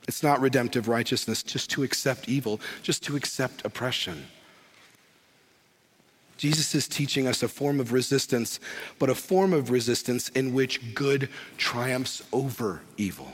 It's 0.08 0.22
not 0.22 0.42
redemptive 0.42 0.88
righteousness 0.88 1.44
just 1.44 1.70
to 1.72 1.84
accept 1.84 2.28
evil, 2.28 2.60
just 2.84 3.04
to 3.04 3.16
accept 3.16 3.66
oppression. 3.66 4.26
Jesus 6.40 6.74
is 6.74 6.88
teaching 6.88 7.28
us 7.28 7.44
a 7.44 7.50
form 7.50 7.82
of 7.82 7.92
resistance, 7.92 8.62
but 8.98 9.10
a 9.10 9.16
form 9.16 9.52
of 9.52 9.72
resistance 9.72 10.30
in 10.30 10.54
which 10.54 10.96
good 10.96 11.28
triumphs 11.58 12.24
over 12.32 12.80
evil. 12.96 13.30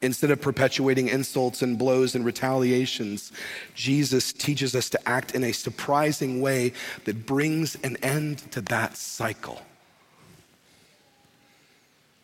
Instead 0.00 0.30
of 0.30 0.40
perpetuating 0.40 1.08
insults 1.08 1.60
and 1.60 1.76
blows 1.76 2.14
and 2.14 2.24
retaliations, 2.24 3.32
Jesus 3.74 4.32
teaches 4.32 4.74
us 4.74 4.88
to 4.88 5.08
act 5.08 5.34
in 5.34 5.44
a 5.44 5.52
surprising 5.52 6.40
way 6.40 6.72
that 7.04 7.26
brings 7.26 7.74
an 7.84 7.98
end 7.98 8.38
to 8.52 8.62
that 8.62 8.96
cycle. 8.96 9.60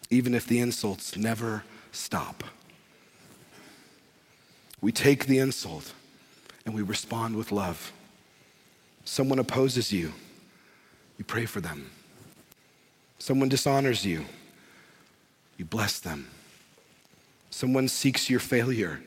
Even 0.09 0.35
if 0.35 0.47
the 0.47 0.59
insults 0.59 1.19
never 1.19 1.65
stop. 1.93 2.45
We 4.81 4.91
take 4.91 5.27
the 5.27 5.39
insult 5.39 5.93
and 6.65 6.75
we 6.75 6.81
respond 6.81 7.37
with 7.37 7.53
love. 7.53 7.93
Someone 9.05 9.39
opposes 9.39 9.93
you, 9.93 10.13
you 11.19 11.25
pray 11.25 11.45
for 11.45 11.61
them. 11.61 11.91
Someone 13.19 13.49
dishonors 13.49 14.05
you, 14.05 14.25
you 15.57 15.65
bless 15.65 16.01
them. 16.01 16.29
Someone 17.51 17.89
seeks 17.89 18.31
your 18.31 18.41
failure, 18.41 19.01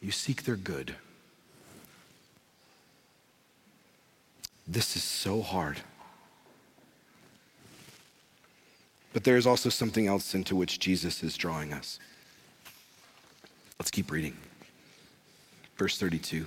you 0.00 0.10
seek 0.10 0.44
their 0.44 0.56
good. 0.56 0.94
This 4.66 4.96
is 4.96 5.02
so 5.02 5.42
hard. 5.42 5.80
But 9.12 9.24
there 9.24 9.36
is 9.36 9.46
also 9.46 9.68
something 9.68 10.06
else 10.06 10.34
into 10.34 10.56
which 10.56 10.78
Jesus 10.78 11.22
is 11.22 11.36
drawing 11.36 11.72
us. 11.72 11.98
Let's 13.78 13.90
keep 13.90 14.10
reading. 14.10 14.36
Verse 15.76 15.98
32. 15.98 16.46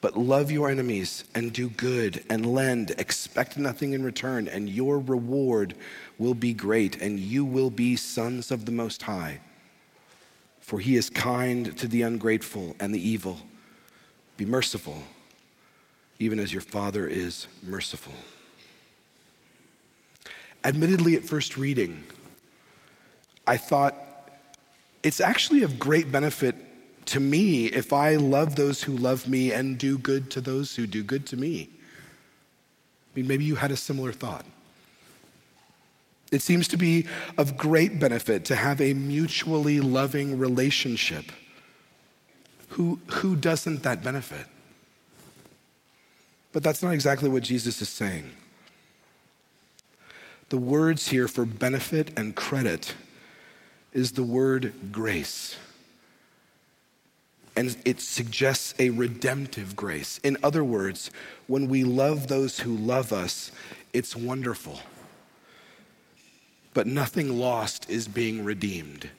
But 0.00 0.16
love 0.16 0.50
your 0.50 0.70
enemies 0.70 1.24
and 1.34 1.52
do 1.52 1.68
good 1.70 2.24
and 2.30 2.46
lend, 2.46 2.92
expect 2.92 3.56
nothing 3.56 3.94
in 3.94 4.04
return, 4.04 4.46
and 4.46 4.68
your 4.68 5.00
reward 5.00 5.74
will 6.18 6.34
be 6.34 6.54
great, 6.54 7.02
and 7.02 7.18
you 7.18 7.44
will 7.44 7.70
be 7.70 7.96
sons 7.96 8.52
of 8.52 8.64
the 8.64 8.72
Most 8.72 9.02
High. 9.02 9.40
For 10.60 10.78
he 10.78 10.96
is 10.96 11.10
kind 11.10 11.76
to 11.78 11.88
the 11.88 12.02
ungrateful 12.02 12.76
and 12.78 12.94
the 12.94 13.08
evil. 13.08 13.40
Be 14.36 14.46
merciful, 14.46 15.02
even 16.20 16.38
as 16.38 16.52
your 16.52 16.62
Father 16.62 17.08
is 17.08 17.48
merciful. 17.62 18.14
Admittedly, 20.62 21.16
at 21.16 21.24
first 21.24 21.56
reading, 21.56 22.04
I 23.46 23.56
thought 23.56 23.96
it's 25.02 25.20
actually 25.20 25.62
of 25.62 25.78
great 25.78 26.12
benefit 26.12 26.54
to 27.08 27.20
me 27.20 27.66
if 27.66 27.92
I 27.92 28.16
love 28.16 28.56
those 28.56 28.82
who 28.82 28.96
love 28.96 29.28
me 29.28 29.52
and 29.52 29.78
do 29.78 29.98
good 29.98 30.30
to 30.32 30.40
those 30.40 30.76
who 30.76 30.86
do 30.86 31.02
good 31.02 31.26
to 31.26 31.36
me. 31.36 31.68
I 31.72 33.20
mean, 33.20 33.26
maybe 33.26 33.44
you 33.44 33.56
had 33.56 33.70
a 33.70 33.76
similar 33.76 34.12
thought. 34.12 34.44
It 36.30 36.42
seems 36.42 36.68
to 36.68 36.76
be 36.76 37.06
of 37.38 37.56
great 37.56 37.98
benefit 37.98 38.44
to 38.46 38.56
have 38.56 38.80
a 38.80 38.92
mutually 38.94 39.80
loving 39.80 40.38
relationship. 40.38 41.24
Who, 42.70 43.00
who 43.06 43.34
doesn't 43.34 43.82
that 43.82 44.04
benefit? 44.04 44.46
But 46.52 46.62
that's 46.62 46.82
not 46.82 46.92
exactly 46.92 47.28
what 47.28 47.42
Jesus 47.42 47.80
is 47.80 47.88
saying. 47.88 48.30
The 50.50 50.58
words 50.58 51.08
here 51.08 51.28
for 51.28 51.44
benefit 51.44 52.10
and 52.16 52.34
credit 52.34 52.94
is 53.92 54.12
the 54.12 54.22
word 54.22 54.72
grace. 54.92 55.56
And 57.58 57.76
it 57.84 58.00
suggests 58.00 58.72
a 58.78 58.90
redemptive 58.90 59.74
grace. 59.74 60.20
In 60.22 60.36
other 60.44 60.62
words, 60.62 61.10
when 61.48 61.66
we 61.66 61.82
love 61.82 62.28
those 62.28 62.60
who 62.60 62.76
love 62.76 63.12
us, 63.12 63.50
it's 63.92 64.14
wonderful. 64.14 64.78
But 66.72 66.86
nothing 66.86 67.36
lost 67.36 67.90
is 67.90 68.06
being 68.06 68.44
redeemed. 68.44 69.10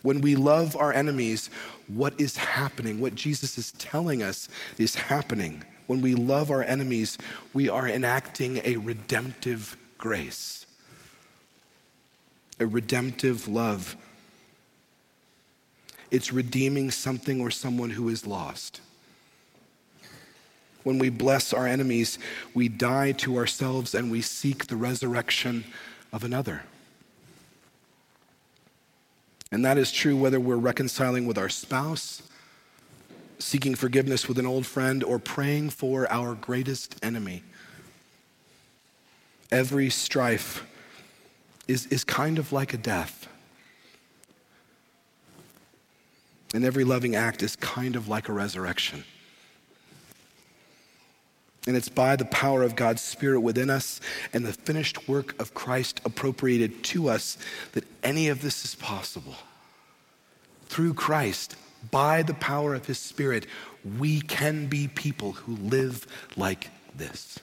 When 0.00 0.22
we 0.22 0.34
love 0.34 0.74
our 0.74 0.90
enemies, 0.90 1.50
what 1.86 2.18
is 2.18 2.38
happening? 2.38 2.98
What 2.98 3.14
Jesus 3.14 3.58
is 3.58 3.72
telling 3.72 4.22
us 4.22 4.48
is 4.78 4.94
happening. 4.94 5.62
When 5.86 6.00
we 6.00 6.14
love 6.14 6.50
our 6.50 6.62
enemies, 6.62 7.18
we 7.52 7.68
are 7.68 7.86
enacting 7.86 8.62
a 8.64 8.76
redemptive 8.76 9.76
grace, 9.98 10.64
a 12.58 12.66
redemptive 12.66 13.48
love. 13.48 13.96
It's 16.12 16.30
redeeming 16.30 16.90
something 16.90 17.40
or 17.40 17.50
someone 17.50 17.88
who 17.90 18.10
is 18.10 18.26
lost. 18.26 18.82
When 20.82 20.98
we 20.98 21.08
bless 21.08 21.54
our 21.54 21.66
enemies, 21.66 22.18
we 22.52 22.68
die 22.68 23.12
to 23.12 23.38
ourselves 23.38 23.94
and 23.94 24.10
we 24.10 24.20
seek 24.20 24.66
the 24.66 24.76
resurrection 24.76 25.64
of 26.12 26.22
another. 26.22 26.64
And 29.50 29.64
that 29.64 29.78
is 29.78 29.90
true 29.90 30.14
whether 30.14 30.38
we're 30.38 30.56
reconciling 30.56 31.24
with 31.24 31.38
our 31.38 31.48
spouse, 31.48 32.22
seeking 33.38 33.74
forgiveness 33.74 34.28
with 34.28 34.38
an 34.38 34.46
old 34.46 34.66
friend, 34.66 35.02
or 35.02 35.18
praying 35.18 35.70
for 35.70 36.10
our 36.12 36.34
greatest 36.34 37.02
enemy. 37.02 37.42
Every 39.50 39.88
strife 39.88 40.66
is, 41.66 41.86
is 41.86 42.04
kind 42.04 42.38
of 42.38 42.52
like 42.52 42.74
a 42.74 42.78
death. 42.78 43.28
And 46.54 46.64
every 46.64 46.84
loving 46.84 47.14
act 47.14 47.42
is 47.42 47.56
kind 47.56 47.96
of 47.96 48.08
like 48.08 48.28
a 48.28 48.32
resurrection. 48.32 49.04
And 51.66 51.76
it's 51.76 51.88
by 51.88 52.16
the 52.16 52.24
power 52.24 52.62
of 52.62 52.74
God's 52.74 53.02
Spirit 53.02 53.40
within 53.40 53.70
us 53.70 54.00
and 54.32 54.44
the 54.44 54.52
finished 54.52 55.08
work 55.08 55.40
of 55.40 55.54
Christ 55.54 56.00
appropriated 56.04 56.82
to 56.84 57.08
us 57.08 57.38
that 57.72 57.84
any 58.02 58.28
of 58.28 58.42
this 58.42 58.64
is 58.64 58.74
possible. 58.74 59.36
Through 60.66 60.94
Christ, 60.94 61.54
by 61.90 62.22
the 62.22 62.34
power 62.34 62.74
of 62.74 62.86
His 62.86 62.98
Spirit, 62.98 63.46
we 63.98 64.20
can 64.20 64.66
be 64.66 64.88
people 64.88 65.32
who 65.32 65.56
live 65.56 66.06
like 66.36 66.70
this. 66.96 67.38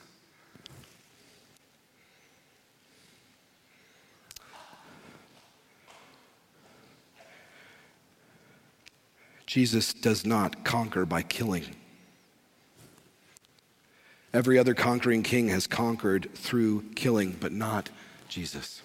Jesus 9.50 9.96
does 9.96 10.28
not 10.28 10.64
conquer 10.64 11.08
by 11.08 11.24
killing. 11.24 11.66
Every 14.32 14.60
other 14.60 14.76
conquering 14.76 15.24
king 15.24 15.48
has 15.48 15.66
conquered 15.66 16.30
through 16.36 16.84
killing, 16.94 17.36
but 17.40 17.52
not 17.52 17.90
Jesus. 18.28 18.84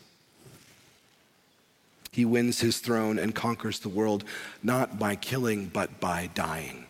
He 2.11 2.25
wins 2.25 2.61
his 2.61 2.79
throne 2.79 3.19
and 3.19 3.35
conquers 3.35 3.81
the 3.81 3.91
world 3.91 4.25
not 4.63 4.99
by 4.99 5.17
killing, 5.17 5.67
but 5.67 6.01
by 6.01 6.31
dying. 6.35 6.87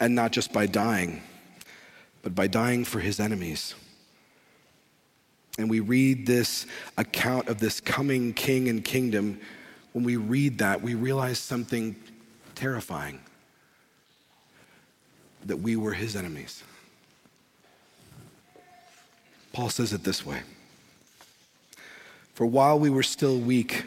And 0.00 0.16
not 0.16 0.32
just 0.32 0.52
by 0.52 0.66
dying, 0.66 1.22
but 2.22 2.34
by 2.34 2.48
dying 2.48 2.84
for 2.84 2.98
his 2.98 3.20
enemies. 3.20 3.76
And 5.56 5.70
we 5.70 5.78
read 5.78 6.26
this 6.26 6.66
account 6.96 7.46
of 7.46 7.60
this 7.60 7.80
coming 7.80 8.32
king 8.32 8.68
and 8.68 8.84
kingdom. 8.84 9.38
When 9.92 10.04
we 10.04 10.16
read 10.16 10.58
that, 10.58 10.82
we 10.82 10.94
realize 10.94 11.38
something 11.38 11.96
terrifying 12.54 13.20
that 15.46 15.58
we 15.58 15.76
were 15.76 15.92
his 15.92 16.16
enemies. 16.16 16.62
Paul 19.52 19.70
says 19.70 19.92
it 19.92 20.04
this 20.04 20.24
way 20.24 20.42
For 22.34 22.46
while 22.46 22.78
we 22.78 22.90
were 22.90 23.02
still 23.02 23.38
weak, 23.38 23.84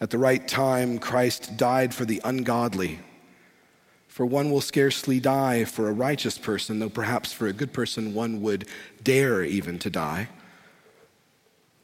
at 0.00 0.10
the 0.10 0.18
right 0.18 0.46
time, 0.46 0.98
Christ 0.98 1.56
died 1.56 1.94
for 1.94 2.04
the 2.04 2.20
ungodly. 2.24 3.00
For 4.08 4.24
one 4.24 4.50
will 4.50 4.62
scarcely 4.62 5.20
die 5.20 5.64
for 5.64 5.88
a 5.88 5.92
righteous 5.92 6.38
person, 6.38 6.78
though 6.78 6.88
perhaps 6.88 7.32
for 7.32 7.46
a 7.46 7.52
good 7.52 7.72
person 7.72 8.14
one 8.14 8.40
would 8.40 8.66
dare 9.02 9.42
even 9.42 9.78
to 9.80 9.90
die. 9.90 10.28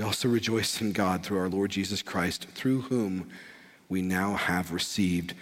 we 0.00 0.06
also 0.06 0.30
rejoice 0.30 0.80
in 0.80 0.92
God 0.92 1.22
through 1.22 1.36
our 1.36 1.50
Lord 1.50 1.70
Jesus 1.70 2.00
Christ, 2.00 2.46
through 2.54 2.80
whom 2.80 3.28
we 3.90 4.00
now 4.00 4.32
have 4.32 4.72
received 4.72 5.34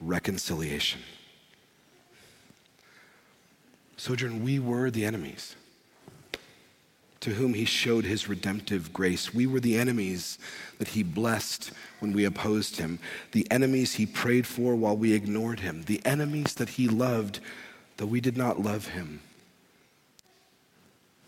reconciliation. 0.00 1.00
Sojourn, 3.96 4.44
we 4.44 4.60
were 4.60 4.88
the 4.88 5.04
enemies 5.04 5.56
to 7.22 7.30
whom 7.30 7.54
he 7.54 7.64
showed 7.64 8.04
his 8.04 8.28
redemptive 8.28 8.92
grace. 8.92 9.34
We 9.34 9.48
were 9.48 9.58
the 9.58 9.76
enemies 9.76 10.38
that 10.78 10.86
he 10.86 11.02
blessed 11.02 11.72
when 11.98 12.12
we 12.12 12.24
opposed 12.24 12.76
him, 12.76 13.00
the 13.32 13.50
enemies 13.50 13.94
he 13.94 14.06
prayed 14.06 14.46
for 14.46 14.76
while 14.76 14.96
we 14.96 15.12
ignored 15.12 15.58
him, 15.58 15.82
the 15.86 16.00
enemies 16.06 16.54
that 16.54 16.68
he 16.68 16.86
loved 16.86 17.40
though 17.96 18.06
we 18.06 18.20
did 18.20 18.36
not 18.36 18.60
love 18.62 18.86
him. 18.86 19.22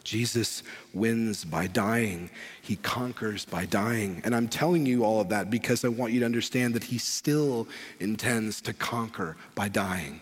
Jesus 0.07 0.63
wins 0.95 1.45
by 1.45 1.67
dying. 1.67 2.31
He 2.63 2.77
conquers 2.77 3.45
by 3.45 3.67
dying. 3.67 4.23
And 4.25 4.37
I'm 4.37 4.47
telling 4.47 4.87
you 4.87 5.05
all 5.05 5.21
of 5.21 5.29
that 5.31 5.51
because 5.51 5.85
I 5.85 5.89
want 5.89 6.13
you 6.13 6.21
to 6.21 6.25
understand 6.25 6.75
that 6.75 6.85
he 6.85 6.97
still 6.97 7.67
intends 7.99 8.61
to 8.63 8.73
conquer 8.73 9.37
by 9.57 9.69
dying, 9.69 10.21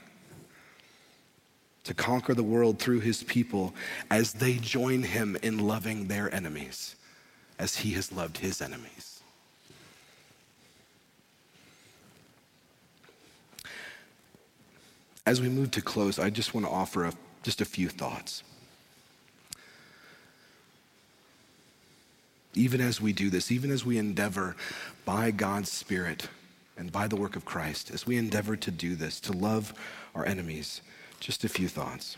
to 1.85 1.92
conquer 1.92 2.33
the 2.33 2.42
world 2.42 2.79
through 2.79 3.01
his 3.01 3.23
people 3.25 3.75
as 4.11 4.33
they 4.33 4.55
join 4.55 5.03
him 5.03 5.37
in 5.42 5.59
loving 5.59 6.09
their 6.09 6.35
enemies, 6.35 6.97
as 7.59 7.77
he 7.77 7.92
has 7.92 8.11
loved 8.11 8.38
his 8.38 8.62
enemies. 8.62 9.20
As 15.27 15.42
we 15.42 15.51
move 15.51 15.70
to 15.73 15.83
close, 15.83 16.18
I 16.18 16.31
just 16.31 16.55
want 16.55 16.64
to 16.64 16.73
offer 16.73 17.05
a, 17.05 17.12
just 17.42 17.61
a 17.61 17.66
few 17.66 17.90
thoughts. 17.90 18.42
Even 22.55 22.81
as 22.81 23.01
we 23.01 23.12
do 23.12 23.31
this, 23.31 23.51
even 23.51 23.71
as 23.71 23.85
we 23.85 23.99
endeavor 23.99 24.57
by 25.05 25.31
God's 25.31 25.71
Spirit 25.71 26.29
and 26.77 26.90
by 26.90 27.09
the 27.09 27.17
work 27.17 27.37
of 27.37 27.45
Christ, 27.45 27.90
as 27.90 28.07
we 28.07 28.17
endeavor 28.17 28.57
to 28.57 28.71
do 28.71 28.95
this, 28.95 29.21
to 29.21 29.33
love 29.33 29.75
our 30.14 30.25
enemies, 30.25 30.81
just 31.21 31.45
a 31.45 31.49
few 31.49 31.69
thoughts. 31.69 32.17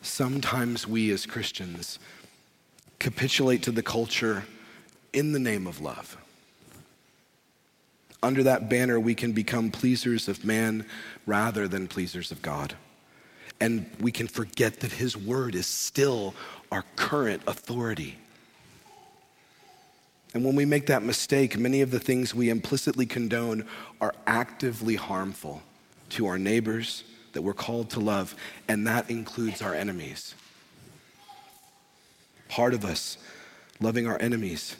Sometimes 0.00 0.86
we 0.86 1.10
as 1.10 1.26
Christians 1.26 1.98
capitulate 2.98 3.62
to 3.62 3.72
the 3.72 3.82
culture 3.82 4.44
in 5.12 5.32
the 5.32 5.38
name 5.38 5.66
of 5.66 5.80
love. 5.80 6.16
Under 8.22 8.42
that 8.44 8.68
banner, 8.68 9.00
we 9.00 9.14
can 9.14 9.32
become 9.32 9.70
pleasers 9.70 10.28
of 10.28 10.44
man 10.44 10.86
rather 11.26 11.66
than 11.66 11.88
pleasers 11.88 12.30
of 12.30 12.40
God. 12.40 12.74
And 13.62 13.88
we 14.00 14.10
can 14.10 14.26
forget 14.26 14.80
that 14.80 14.90
His 14.90 15.16
word 15.16 15.54
is 15.54 15.68
still 15.68 16.34
our 16.72 16.84
current 16.96 17.42
authority. 17.46 18.18
And 20.34 20.44
when 20.44 20.56
we 20.56 20.64
make 20.64 20.88
that 20.88 21.04
mistake, 21.04 21.56
many 21.56 21.80
of 21.80 21.92
the 21.92 22.00
things 22.00 22.34
we 22.34 22.50
implicitly 22.50 23.06
condone 23.06 23.64
are 24.00 24.16
actively 24.26 24.96
harmful 24.96 25.62
to 26.08 26.26
our 26.26 26.38
neighbors 26.38 27.04
that 27.34 27.42
we're 27.42 27.52
called 27.52 27.90
to 27.90 28.00
love, 28.00 28.34
and 28.66 28.84
that 28.88 29.08
includes 29.08 29.62
our 29.62 29.76
enemies. 29.76 30.34
Part 32.48 32.74
of 32.74 32.84
us 32.84 33.16
loving 33.78 34.08
our 34.08 34.20
enemies 34.20 34.74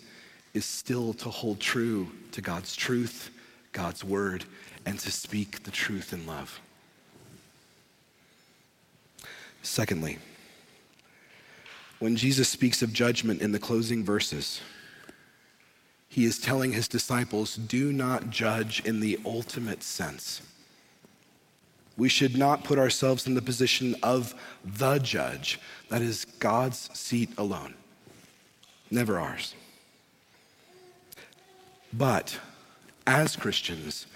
is 0.54 0.64
still 0.64 1.12
to 1.14 1.30
hold 1.30 1.60
true 1.60 2.10
to 2.32 2.40
God's 2.40 2.74
truth, 2.74 3.30
God's 3.70 4.02
word, 4.02 4.44
and 4.84 4.98
to 4.98 5.12
speak 5.12 5.62
the 5.62 5.70
truth 5.70 6.12
in 6.12 6.26
love. 6.26 6.60
Secondly, 9.62 10.18
when 11.98 12.16
Jesus 12.16 12.48
speaks 12.48 12.82
of 12.82 12.92
judgment 12.92 13.40
in 13.40 13.52
the 13.52 13.60
closing 13.60 14.04
verses, 14.04 14.60
he 16.08 16.24
is 16.24 16.38
telling 16.38 16.72
his 16.72 16.88
disciples, 16.88 17.56
do 17.56 17.92
not 17.92 18.28
judge 18.28 18.82
in 18.84 19.00
the 19.00 19.18
ultimate 19.24 19.82
sense. 19.82 20.42
We 21.96 22.08
should 22.08 22.36
not 22.36 22.64
put 22.64 22.78
ourselves 22.78 23.26
in 23.26 23.34
the 23.34 23.42
position 23.42 23.94
of 24.02 24.34
the 24.64 24.98
judge. 24.98 25.60
That 25.88 26.02
is 26.02 26.24
God's 26.38 26.90
seat 26.92 27.30
alone, 27.38 27.74
never 28.90 29.18
ours. 29.18 29.54
But 31.92 32.38
as 33.06 33.36
Christians, 33.36 34.06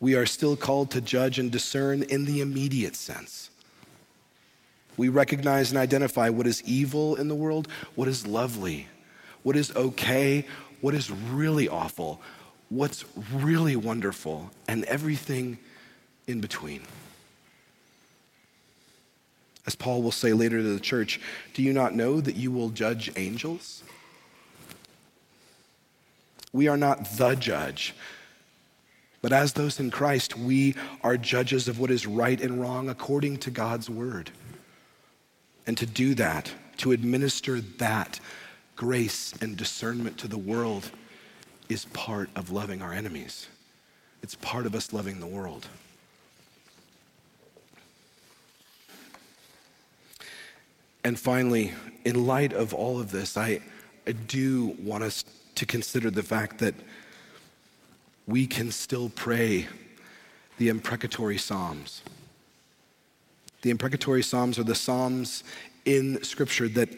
we 0.00 0.14
are 0.14 0.26
still 0.26 0.56
called 0.56 0.90
to 0.90 1.00
judge 1.00 1.38
and 1.38 1.50
discern 1.50 2.02
in 2.02 2.24
the 2.24 2.40
immediate 2.40 2.96
sense. 2.96 3.49
We 5.00 5.08
recognize 5.08 5.70
and 5.70 5.78
identify 5.78 6.28
what 6.28 6.46
is 6.46 6.62
evil 6.64 7.16
in 7.16 7.28
the 7.28 7.34
world, 7.34 7.68
what 7.94 8.06
is 8.06 8.26
lovely, 8.26 8.86
what 9.42 9.56
is 9.56 9.74
okay, 9.74 10.46
what 10.82 10.94
is 10.94 11.10
really 11.10 11.70
awful, 11.70 12.20
what's 12.68 13.06
really 13.32 13.76
wonderful, 13.76 14.50
and 14.68 14.84
everything 14.84 15.58
in 16.26 16.42
between. 16.42 16.82
As 19.66 19.74
Paul 19.74 20.02
will 20.02 20.12
say 20.12 20.34
later 20.34 20.58
to 20.58 20.74
the 20.74 20.78
church, 20.78 21.18
do 21.54 21.62
you 21.62 21.72
not 21.72 21.94
know 21.94 22.20
that 22.20 22.36
you 22.36 22.50
will 22.50 22.68
judge 22.68 23.10
angels? 23.16 23.82
We 26.52 26.68
are 26.68 26.76
not 26.76 27.12
the 27.12 27.36
judge, 27.36 27.94
but 29.22 29.32
as 29.32 29.54
those 29.54 29.80
in 29.80 29.90
Christ, 29.90 30.36
we 30.36 30.74
are 31.02 31.16
judges 31.16 31.68
of 31.68 31.80
what 31.80 31.90
is 31.90 32.06
right 32.06 32.38
and 32.38 32.60
wrong 32.60 32.90
according 32.90 33.38
to 33.38 33.50
God's 33.50 33.88
word. 33.88 34.30
And 35.66 35.76
to 35.78 35.86
do 35.86 36.14
that, 36.14 36.52
to 36.78 36.92
administer 36.92 37.60
that 37.60 38.20
grace 38.76 39.34
and 39.40 39.56
discernment 39.56 40.18
to 40.18 40.28
the 40.28 40.38
world, 40.38 40.90
is 41.68 41.84
part 41.86 42.28
of 42.34 42.50
loving 42.50 42.82
our 42.82 42.92
enemies. 42.92 43.46
It's 44.22 44.34
part 44.34 44.66
of 44.66 44.74
us 44.74 44.92
loving 44.92 45.20
the 45.20 45.26
world. 45.26 45.66
And 51.04 51.18
finally, 51.18 51.72
in 52.04 52.26
light 52.26 52.52
of 52.52 52.74
all 52.74 53.00
of 53.00 53.10
this, 53.10 53.36
I, 53.36 53.60
I 54.06 54.12
do 54.12 54.76
want 54.82 55.04
us 55.04 55.24
to 55.54 55.64
consider 55.64 56.10
the 56.10 56.22
fact 56.22 56.58
that 56.58 56.74
we 58.26 58.46
can 58.46 58.70
still 58.70 59.08
pray 59.10 59.66
the 60.58 60.68
imprecatory 60.68 61.38
Psalms. 61.38 62.02
The 63.62 63.70
imprecatory 63.70 64.22
Psalms 64.22 64.58
are 64.58 64.64
the 64.64 64.74
Psalms 64.74 65.44
in 65.84 66.22
Scripture 66.22 66.68
that 66.68 66.88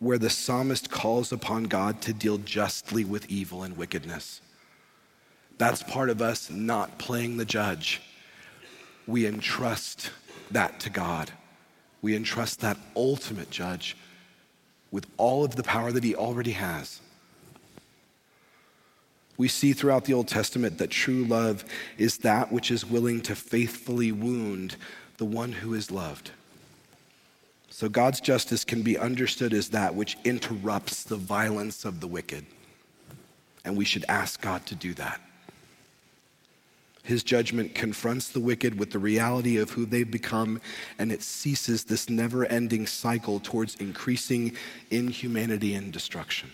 where 0.00 0.18
the 0.18 0.30
psalmist 0.30 0.90
calls 0.90 1.32
upon 1.32 1.64
God 1.64 2.00
to 2.02 2.12
deal 2.12 2.38
justly 2.38 3.04
with 3.04 3.30
evil 3.30 3.62
and 3.62 3.76
wickedness. 3.76 4.40
That's 5.56 5.82
part 5.82 6.08
of 6.08 6.22
us 6.22 6.50
not 6.50 6.98
playing 6.98 7.36
the 7.36 7.44
judge. 7.44 8.00
We 9.06 9.26
entrust 9.26 10.10
that 10.52 10.78
to 10.80 10.90
God. 10.90 11.32
We 12.00 12.14
entrust 12.14 12.60
that 12.60 12.76
ultimate 12.94 13.50
judge 13.50 13.96
with 14.92 15.06
all 15.16 15.44
of 15.44 15.56
the 15.56 15.64
power 15.64 15.90
that 15.90 16.04
he 16.04 16.14
already 16.14 16.52
has. 16.52 17.00
We 19.36 19.48
see 19.48 19.72
throughout 19.72 20.04
the 20.04 20.14
Old 20.14 20.28
Testament 20.28 20.78
that 20.78 20.90
true 20.90 21.24
love 21.24 21.64
is 21.96 22.18
that 22.18 22.52
which 22.52 22.70
is 22.70 22.84
willing 22.84 23.20
to 23.22 23.34
faithfully 23.34 24.12
wound 24.12 24.76
the 25.18 25.24
one 25.24 25.52
who 25.52 25.74
is 25.74 25.90
loved. 25.90 26.30
So 27.70 27.88
God's 27.88 28.20
justice 28.20 28.64
can 28.64 28.82
be 28.82 28.96
understood 28.96 29.52
as 29.52 29.68
that 29.70 29.94
which 29.94 30.16
interrupts 30.24 31.04
the 31.04 31.16
violence 31.16 31.84
of 31.84 32.00
the 32.00 32.06
wicked. 32.06 32.46
And 33.64 33.76
we 33.76 33.84
should 33.84 34.04
ask 34.08 34.40
God 34.40 34.64
to 34.66 34.74
do 34.74 34.94
that. 34.94 35.20
His 37.02 37.22
judgment 37.22 37.74
confronts 37.74 38.28
the 38.28 38.40
wicked 38.40 38.78
with 38.78 38.90
the 38.90 38.98
reality 38.98 39.56
of 39.56 39.70
who 39.70 39.86
they've 39.86 40.10
become, 40.10 40.60
and 40.98 41.10
it 41.10 41.22
ceases 41.22 41.84
this 41.84 42.10
never 42.10 42.44
ending 42.46 42.86
cycle 42.86 43.40
towards 43.40 43.76
increasing 43.76 44.56
inhumanity 44.90 45.74
and 45.74 45.92
destruction. 45.92 46.50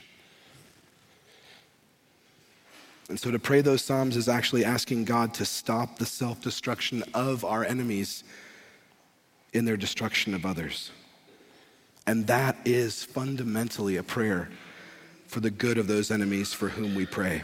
And 3.08 3.18
so 3.18 3.30
to 3.30 3.38
pray 3.38 3.60
those 3.60 3.82
Psalms 3.82 4.16
is 4.16 4.28
actually 4.28 4.64
asking 4.64 5.04
God 5.04 5.34
to 5.34 5.44
stop 5.44 5.98
the 5.98 6.06
self 6.06 6.40
destruction 6.40 7.02
of 7.12 7.44
our 7.44 7.64
enemies 7.64 8.24
in 9.54 9.64
their 9.64 9.76
destruction 9.76 10.34
of 10.34 10.44
others. 10.44 10.90
And 12.06 12.26
that 12.26 12.58
is 12.66 13.04
fundamentally 13.04 13.96
a 13.96 14.02
prayer 14.02 14.50
for 15.26 15.40
the 15.40 15.50
good 15.50 15.78
of 15.78 15.86
those 15.86 16.10
enemies 16.10 16.52
for 16.52 16.68
whom 16.68 16.94
we 16.94 17.06
pray. 17.06 17.42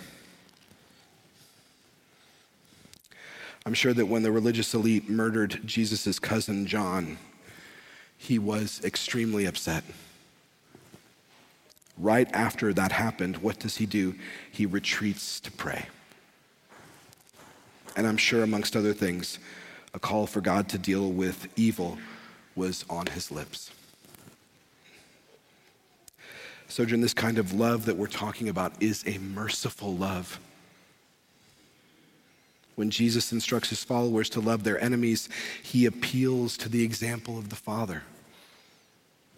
I'm 3.64 3.74
sure 3.74 3.94
that 3.94 4.06
when 4.06 4.22
the 4.22 4.32
religious 4.32 4.74
elite 4.74 5.08
murdered 5.08 5.60
Jesus' 5.64 6.18
cousin 6.18 6.66
John, 6.66 7.18
he 8.16 8.38
was 8.38 8.80
extremely 8.84 9.46
upset. 9.46 9.84
Right 11.96 12.28
after 12.32 12.72
that 12.72 12.92
happened, 12.92 13.38
what 13.38 13.58
does 13.58 13.76
he 13.76 13.86
do? 13.86 14.14
He 14.50 14.66
retreats 14.66 15.40
to 15.40 15.52
pray. 15.52 15.86
And 17.96 18.06
I'm 18.06 18.16
sure, 18.16 18.42
amongst 18.42 18.76
other 18.76 18.94
things, 18.94 19.38
a 19.94 19.98
call 19.98 20.26
for 20.26 20.40
God 20.40 20.68
to 20.70 20.78
deal 20.78 21.10
with 21.10 21.48
evil 21.56 21.98
was 22.54 22.84
on 22.88 23.06
his 23.06 23.30
lips. 23.30 23.70
So, 26.68 26.84
Sojourn, 26.84 27.00
this 27.00 27.14
kind 27.14 27.38
of 27.38 27.52
love 27.52 27.86
that 27.86 27.96
we're 27.96 28.06
talking 28.06 28.48
about 28.48 28.72
is 28.80 29.02
a 29.06 29.18
merciful 29.18 29.94
love. 29.94 30.38
When 32.76 32.90
Jesus 32.90 33.32
instructs 33.32 33.70
his 33.70 33.82
followers 33.82 34.30
to 34.30 34.40
love 34.40 34.62
their 34.62 34.80
enemies, 34.80 35.28
he 35.62 35.84
appeals 35.84 36.56
to 36.58 36.68
the 36.68 36.84
example 36.84 37.38
of 37.38 37.48
the 37.48 37.56
Father. 37.56 38.04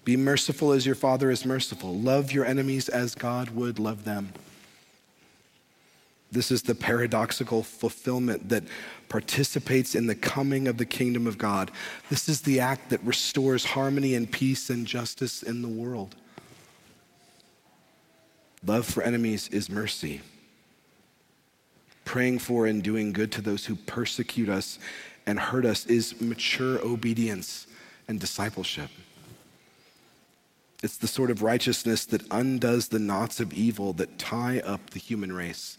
Be 0.04 0.16
merciful 0.16 0.72
as 0.72 0.84
your 0.84 0.94
Father 0.94 1.30
is 1.30 1.46
merciful. 1.46 1.94
Love 1.98 2.32
your 2.32 2.44
enemies 2.44 2.88
as 2.88 3.14
God 3.14 3.50
would 3.50 3.78
love 3.78 4.04
them. 4.04 4.32
This 6.32 6.50
is 6.50 6.62
the 6.62 6.74
paradoxical 6.74 7.62
fulfillment 7.62 8.48
that 8.48 8.64
participates 9.10 9.94
in 9.94 10.06
the 10.06 10.14
coming 10.14 10.66
of 10.66 10.78
the 10.78 10.86
kingdom 10.86 11.26
of 11.26 11.36
God. 11.36 11.70
This 12.08 12.26
is 12.26 12.40
the 12.40 12.58
act 12.58 12.88
that 12.88 13.04
restores 13.04 13.66
harmony 13.66 14.14
and 14.14 14.30
peace 14.30 14.70
and 14.70 14.86
justice 14.86 15.42
in 15.42 15.60
the 15.60 15.68
world. 15.68 16.16
Love 18.64 18.86
for 18.86 19.02
enemies 19.02 19.48
is 19.48 19.68
mercy. 19.68 20.22
Praying 22.06 22.38
for 22.38 22.66
and 22.66 22.82
doing 22.82 23.12
good 23.12 23.30
to 23.32 23.42
those 23.42 23.66
who 23.66 23.76
persecute 23.76 24.48
us 24.48 24.78
and 25.26 25.38
hurt 25.38 25.66
us 25.66 25.84
is 25.84 26.18
mature 26.18 26.78
obedience 26.84 27.66
and 28.08 28.18
discipleship. 28.18 28.88
It's 30.82 30.96
the 30.96 31.06
sort 31.06 31.30
of 31.30 31.42
righteousness 31.42 32.06
that 32.06 32.22
undoes 32.30 32.88
the 32.88 32.98
knots 32.98 33.38
of 33.38 33.52
evil 33.52 33.92
that 33.94 34.18
tie 34.18 34.60
up 34.60 34.90
the 34.90 34.98
human 34.98 35.32
race 35.32 35.76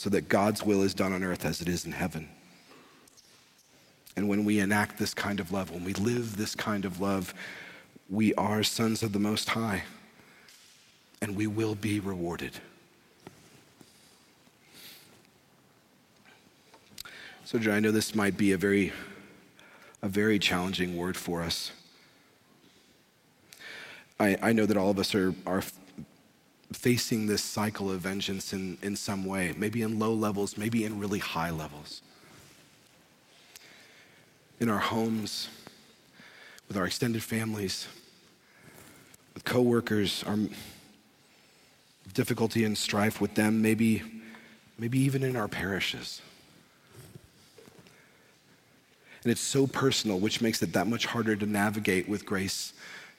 so 0.00 0.08
that 0.08 0.30
God's 0.30 0.62
will 0.62 0.82
is 0.82 0.94
done 0.94 1.12
on 1.12 1.22
earth 1.22 1.44
as 1.44 1.60
it 1.60 1.68
is 1.68 1.84
in 1.84 1.92
heaven. 1.92 2.26
And 4.16 4.30
when 4.30 4.46
we 4.46 4.58
enact 4.58 4.96
this 4.96 5.12
kind 5.12 5.38
of 5.38 5.52
love, 5.52 5.70
when 5.70 5.84
we 5.84 5.92
live 5.92 6.38
this 6.38 6.54
kind 6.54 6.86
of 6.86 7.02
love, 7.02 7.34
we 8.08 8.32
are 8.36 8.62
sons 8.62 9.02
of 9.02 9.12
the 9.12 9.18
Most 9.18 9.50
High, 9.50 9.82
and 11.20 11.36
we 11.36 11.46
will 11.46 11.74
be 11.74 12.00
rewarded. 12.00 12.52
So, 17.44 17.58
I 17.70 17.78
know 17.78 17.90
this 17.90 18.14
might 18.14 18.38
be 18.38 18.52
a 18.52 18.56
very, 18.56 18.94
a 20.00 20.08
very 20.08 20.38
challenging 20.38 20.96
word 20.96 21.18
for 21.18 21.42
us. 21.42 21.72
I, 24.18 24.38
I 24.40 24.52
know 24.54 24.64
that 24.64 24.78
all 24.78 24.88
of 24.88 24.98
us 24.98 25.14
are, 25.14 25.34
are 25.46 25.62
facing 26.72 27.26
this 27.26 27.42
cycle 27.42 27.90
of 27.90 28.00
vengeance 28.00 28.52
in, 28.52 28.78
in 28.82 28.96
some 28.96 29.24
way, 29.24 29.52
maybe 29.56 29.82
in 29.82 29.98
low 29.98 30.14
levels, 30.14 30.56
maybe 30.56 30.84
in 30.84 30.98
really 30.98 31.18
high 31.18 31.50
levels. 31.50 32.02
In 34.60 34.68
our 34.68 34.78
homes, 34.78 35.48
with 36.68 36.76
our 36.76 36.86
extended 36.86 37.22
families, 37.22 37.88
with 39.34 39.44
coworkers, 39.44 40.22
our 40.24 40.38
difficulty 42.14 42.64
and 42.64 42.76
strife 42.76 43.20
with 43.20 43.34
them, 43.34 43.62
maybe, 43.62 44.02
maybe 44.78 44.98
even 44.98 45.22
in 45.22 45.36
our 45.36 45.48
parishes. 45.48 46.20
And 49.22 49.30
it's 49.30 49.40
so 49.40 49.66
personal, 49.66 50.18
which 50.18 50.40
makes 50.40 50.62
it 50.62 50.72
that 50.72 50.86
much 50.86 51.06
harder 51.06 51.36
to 51.36 51.46
navigate 51.46 52.08
with 52.08 52.24
grace 52.24 52.72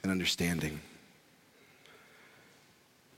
and 0.03 0.11
understanding. 0.11 0.79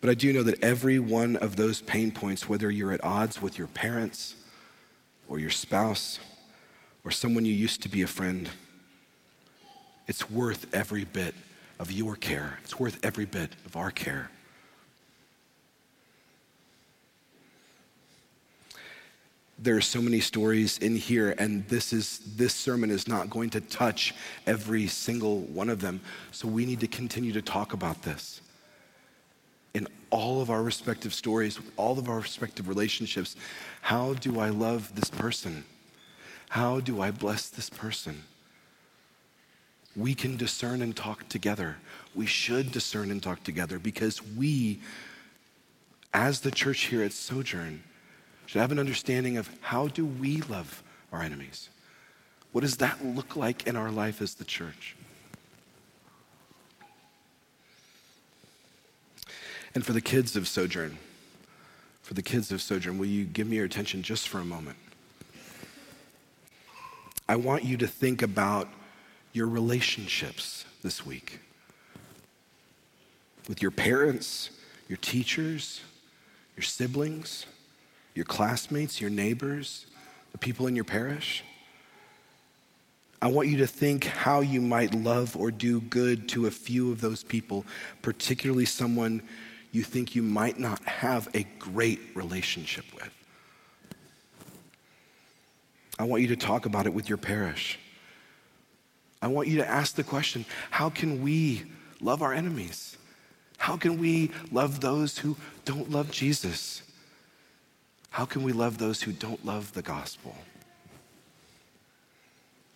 But 0.04 0.10
I 0.10 0.16
do 0.16 0.34
know 0.34 0.44
that 0.44 0.62
every 0.62 1.00
one 1.00 1.38
of 1.38 1.56
those 1.56 1.80
pain 1.80 2.12
points, 2.12 2.50
whether 2.50 2.70
you're 2.70 2.92
at 2.92 3.02
odds 3.06 3.42
with 3.42 3.58
your 3.58 3.68
parents 3.68 4.36
or 5.30 5.40
your 5.40 5.50
spouse 5.50 6.20
or 7.06 7.12
someone 7.12 7.46
you 7.46 7.54
used 7.54 7.82
to 7.84 7.90
be 7.90 8.02
a 8.02 8.08
friend, 8.08 8.50
it's 10.06 10.30
worth 10.30 10.66
every 10.76 11.06
bit 11.06 11.34
of 11.80 11.90
your 11.90 12.18
care. 12.18 12.60
It's 12.66 12.78
worth 12.78 13.00
every 13.02 13.24
bit 13.24 13.52
of 13.66 13.78
our 13.78 13.92
care. 13.92 14.30
there 19.60 19.78
are 19.78 19.82
so 19.82 20.02
many 20.02 20.20
stories 20.20 20.80
in 20.80 20.98
here 20.98 21.34
and 21.38 21.66
this 21.70 21.94
is 21.94 22.20
this 22.36 22.54
sermon 22.54 22.90
is 22.90 23.08
not 23.08 23.30
going 23.30 23.50
to 23.50 23.62
touch 23.62 24.14
every 24.46 24.88
single 24.88 25.40
one 25.42 25.70
of 25.70 25.80
them 25.80 26.02
so 26.32 26.50
we 26.50 26.66
need 26.66 26.82
to 26.82 26.88
continue 26.88 27.32
to 27.32 27.42
talk 27.42 27.72
about 27.72 28.02
this 28.02 28.42
in 29.74 29.88
all 30.10 30.42
of 30.42 30.50
our 30.50 30.62
respective 30.62 31.14
stories 31.14 31.58
with 31.58 31.72
all 31.78 31.98
of 31.98 32.10
our 32.10 32.20
respective 32.20 32.68
relationships 32.68 33.36
how 33.82 34.14
do 34.16 34.40
i 34.40 34.50
love 34.50 34.94
this 34.96 35.10
person 35.10 35.64
how 36.50 36.80
do 36.80 37.02
i 37.02 37.10
bless 37.10 37.50
this 37.50 37.70
person 37.70 38.24
we 39.96 40.14
can 40.16 40.38
discern 40.38 40.82
and 40.82 40.96
talk 40.96 41.28
together 41.30 41.78
we 42.16 42.26
should 42.26 42.72
discern 42.72 43.12
and 43.12 43.24
talk 43.24 43.44
together 43.44 43.80
because 43.80 44.22
we 44.36 44.80
as 46.14 46.42
the 46.42 46.52
church 46.52 46.82
here 46.82 47.04
at 47.04 47.12
sojourn 47.12 47.84
should 48.46 48.60
have 48.60 48.72
an 48.72 48.80
understanding 48.80 49.38
of 49.38 49.50
how 49.62 49.88
do 49.88 50.06
we 50.06 50.42
love 50.42 50.84
our 51.12 51.22
enemies? 51.22 51.70
What 52.52 52.62
does 52.62 52.78
that 52.78 53.04
look 53.04 53.36
like 53.36 53.66
in 53.66 53.76
our 53.76 53.90
life 53.90 54.22
as 54.22 54.36
the 54.36 54.44
church? 54.44 54.96
And 59.76 59.86
for 59.86 59.94
the 59.94 60.02
kids 60.02 60.36
of 60.36 60.48
Sojourn, 60.48 60.98
for 62.02 62.14
the 62.14 62.22
kids 62.22 62.52
of 62.52 62.62
Sojourn, 62.62 62.98
will 62.98 63.08
you 63.08 63.26
give 63.26 63.48
me 63.48 63.56
your 63.58 63.66
attention 63.66 64.04
just 64.04 64.28
for 64.28 64.40
a 64.40 64.46
moment? 64.46 64.78
I 67.28 67.38
want 67.38 67.64
you 67.64 67.78
to 67.78 67.88
think 67.88 68.22
about 68.22 68.68
your 69.32 69.48
relationships 69.48 70.66
this 70.84 71.06
week 71.06 71.40
with 73.48 73.62
your 73.62 73.72
parents, 73.72 74.52
your 74.88 74.98
teachers, 74.98 75.82
your 76.56 76.64
siblings 76.64 77.46
your 78.14 78.26
classmates, 78.26 79.02
your 79.02 79.10
neighbors, 79.10 79.86
the 80.32 80.38
people 80.38 80.68
in 80.68 80.76
your 80.76 80.86
parish. 80.86 81.44
I 83.22 83.28
want 83.28 83.48
you 83.48 83.58
to 83.58 83.68
think 83.68 84.04
how 84.04 84.42
you 84.42 84.62
might 84.62 84.94
love 84.94 85.38
or 85.38 85.50
do 85.50 85.80
good 85.82 86.28
to 86.30 86.46
a 86.48 86.52
few 86.52 86.92
of 86.92 87.02
those 87.02 87.24
people, 87.24 87.66
particularly 88.02 88.66
someone 88.66 89.22
you 89.74 89.82
think 89.84 90.16
you 90.16 90.22
might 90.22 90.60
not 90.60 90.82
have 90.86 91.28
a 91.34 91.44
great 91.60 92.00
relationship 92.14 92.86
with. 92.94 93.10
I 96.00 96.04
want 96.04 96.22
you 96.22 96.30
to 96.30 96.36
talk 96.36 96.66
about 96.66 96.86
it 96.86 96.94
with 96.94 97.10
your 97.10 97.18
parish. 97.18 97.80
I 99.22 99.28
want 99.28 99.48
you 99.48 99.58
to 99.58 99.68
ask 99.68 99.96
the 99.96 100.04
question 100.04 100.46
how 100.70 100.90
can 100.90 101.22
we 101.24 101.64
love 102.00 102.22
our 102.22 102.34
enemies? 102.34 102.98
How 103.58 103.76
can 103.76 103.98
we 103.98 104.30
love 104.52 104.80
those 104.80 105.18
who 105.18 105.38
don't 105.66 105.90
love 105.90 106.12
Jesus? 106.12 106.84
How 108.12 108.26
can 108.26 108.44
we 108.44 108.54
love 108.54 108.78
those 108.78 109.02
who 109.02 109.12
don't 109.12 109.44
love 109.44 109.74
the 109.74 109.82
gospel? 109.82 110.36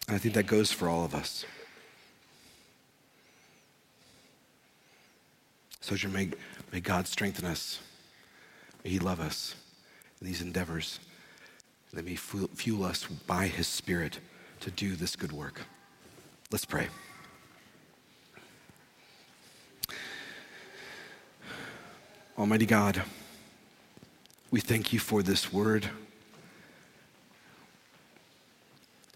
And 0.08 0.16
I 0.16 0.20
think 0.20 0.34
that 0.34 0.48
goes 0.48 0.72
for 0.72 0.90
all 0.90 1.06
of 1.06 1.14
us. 1.14 1.46
So, 5.82 5.96
may, 6.10 6.32
may 6.72 6.80
God 6.80 7.08
strengthen 7.08 7.46
us. 7.46 7.80
May 8.84 8.92
He 8.92 9.00
love 9.00 9.20
us 9.20 9.56
in 10.22 10.28
these 10.28 10.42
endeavors. 10.42 11.00
Let 11.94 12.06
me 12.06 12.16
fuel 12.16 12.84
us 12.84 13.06
by 13.06 13.48
His 13.48 13.68
Spirit 13.68 14.20
to 14.60 14.72
do 14.72 14.96
this 14.96 15.16
good 15.16 15.32
work. 15.32 15.62
Let's 16.52 16.66
pray. 16.66 16.88
Almighty 22.38 22.66
God, 22.66 23.02
we 24.52 24.60
thank 24.60 24.94
you 24.94 25.00
for 25.00 25.24
this 25.24 25.52
word. 25.52 25.90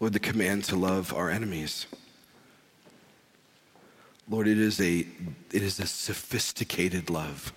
Lord, 0.00 0.12
the 0.12 0.18
command 0.18 0.64
to 0.64 0.76
love 0.76 1.14
our 1.14 1.30
enemies. 1.30 1.86
Lord, 4.32 4.48
it 4.48 4.58
is 4.58 4.80
a, 4.80 5.06
it 5.52 5.62
is 5.62 5.78
a 5.78 5.86
sophisticated 5.86 7.10
love. 7.10 7.52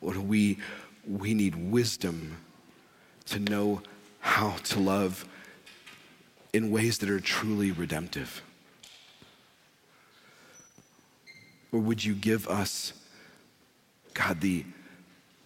Lord, 0.00 0.16
we, 0.16 0.58
we 1.06 1.34
need 1.34 1.54
wisdom 1.70 2.38
to 3.26 3.38
know 3.38 3.82
how 4.20 4.56
to 4.64 4.80
love 4.80 5.28
in 6.54 6.70
ways 6.70 6.96
that 6.98 7.10
are 7.10 7.20
truly 7.20 7.70
redemptive. 7.72 8.40
Or 11.72 11.80
would 11.80 12.02
you 12.02 12.14
give 12.14 12.48
us 12.48 12.94
God, 14.14 14.40
the, 14.40 14.64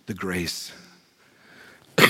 the 0.06 0.14
grace. 0.14 0.72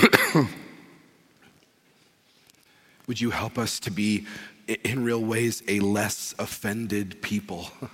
Would 3.06 3.20
you 3.20 3.30
help 3.30 3.56
us 3.56 3.80
to 3.80 3.90
be, 3.90 4.26
in 4.68 5.02
real 5.02 5.24
ways, 5.24 5.62
a 5.66 5.80
less 5.80 6.34
offended 6.38 7.20
people? 7.22 7.70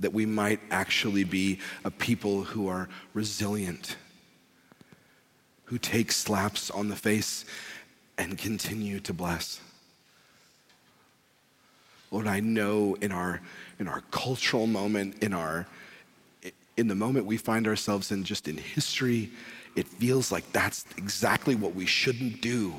that 0.00 0.12
we 0.12 0.26
might 0.26 0.60
actually 0.70 1.24
be 1.24 1.58
a 1.84 1.90
people 1.90 2.42
who 2.42 2.68
are 2.68 2.88
resilient, 3.14 3.96
who 5.64 5.78
take 5.78 6.10
slaps 6.10 6.70
on 6.70 6.88
the 6.88 6.96
face 6.96 7.44
and 8.18 8.36
continue 8.36 8.98
to 9.00 9.12
bless. 9.12 9.60
Lord, 12.10 12.26
I 12.26 12.40
know 12.40 12.96
in 13.00 13.12
our, 13.12 13.40
in 13.78 13.86
our 13.86 14.00
cultural 14.10 14.66
moment, 14.66 15.22
in, 15.22 15.32
our, 15.32 15.66
in 16.76 16.88
the 16.88 16.94
moment 16.94 17.26
we 17.26 17.36
find 17.36 17.66
ourselves 17.66 18.10
in, 18.10 18.24
just 18.24 18.48
in 18.48 18.56
history, 18.56 19.30
it 19.76 19.86
feels 19.86 20.32
like 20.32 20.50
that's 20.52 20.84
exactly 20.96 21.54
what 21.54 21.74
we 21.74 21.86
shouldn't 21.86 22.40
do. 22.40 22.74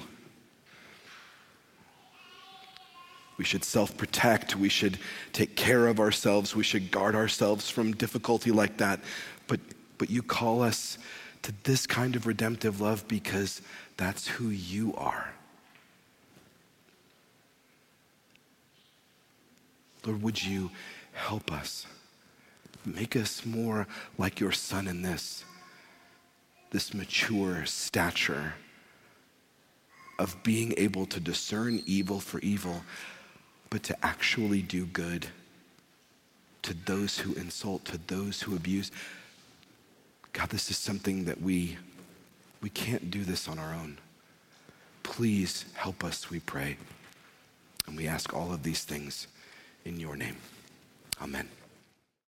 We 3.37 3.45
should 3.45 3.63
self 3.63 3.97
protect. 3.97 4.55
We 4.55 4.69
should 4.69 4.99
take 5.33 5.55
care 5.55 5.87
of 5.87 5.99
ourselves. 5.99 6.55
We 6.55 6.63
should 6.63 6.91
guard 6.91 7.15
ourselves 7.15 7.69
from 7.69 7.93
difficulty 7.93 8.51
like 8.51 8.77
that. 8.77 8.99
But, 9.47 9.59
but 9.97 10.09
you 10.09 10.21
call 10.21 10.61
us 10.61 10.97
to 11.41 11.53
this 11.63 11.87
kind 11.87 12.15
of 12.15 12.27
redemptive 12.27 12.81
love 12.81 13.07
because 13.07 13.61
that's 13.97 14.27
who 14.27 14.49
you 14.49 14.93
are. 14.95 15.33
Lord, 20.05 20.21
would 20.21 20.43
you 20.43 20.71
help 21.13 21.51
us? 21.51 21.85
Make 22.85 23.15
us 23.15 23.45
more 23.45 23.87
like 24.17 24.39
your 24.39 24.51
son 24.51 24.87
in 24.87 25.01
this, 25.01 25.43
this 26.71 26.93
mature 26.93 27.65
stature 27.65 28.53
of 30.17 30.41
being 30.43 30.73
able 30.77 31.05
to 31.07 31.19
discern 31.19 31.81
evil 31.85 32.19
for 32.19 32.39
evil, 32.39 32.83
but 33.69 33.83
to 33.83 34.05
actually 34.05 34.61
do 34.61 34.85
good 34.85 35.27
to 36.61 36.73
those 36.85 37.17
who 37.17 37.33
insult, 37.33 37.85
to 37.85 37.99
those 38.07 38.41
who 38.41 38.55
abuse. 38.55 38.91
God, 40.33 40.49
this 40.49 40.69
is 40.69 40.77
something 40.77 41.25
that 41.25 41.41
we, 41.41 41.77
we 42.61 42.69
can't 42.69 43.09
do 43.11 43.23
this 43.23 43.47
on 43.47 43.57
our 43.57 43.73
own. 43.73 43.97
Please 45.03 45.65
help 45.73 46.03
us, 46.03 46.29
we 46.29 46.39
pray. 46.39 46.77
And 47.87 47.97
we 47.97 48.07
ask 48.07 48.33
all 48.33 48.53
of 48.53 48.63
these 48.63 48.83
things 48.83 49.27
in 49.85 49.99
your 49.99 50.15
name. 50.15 50.37
Amen. 51.21 51.49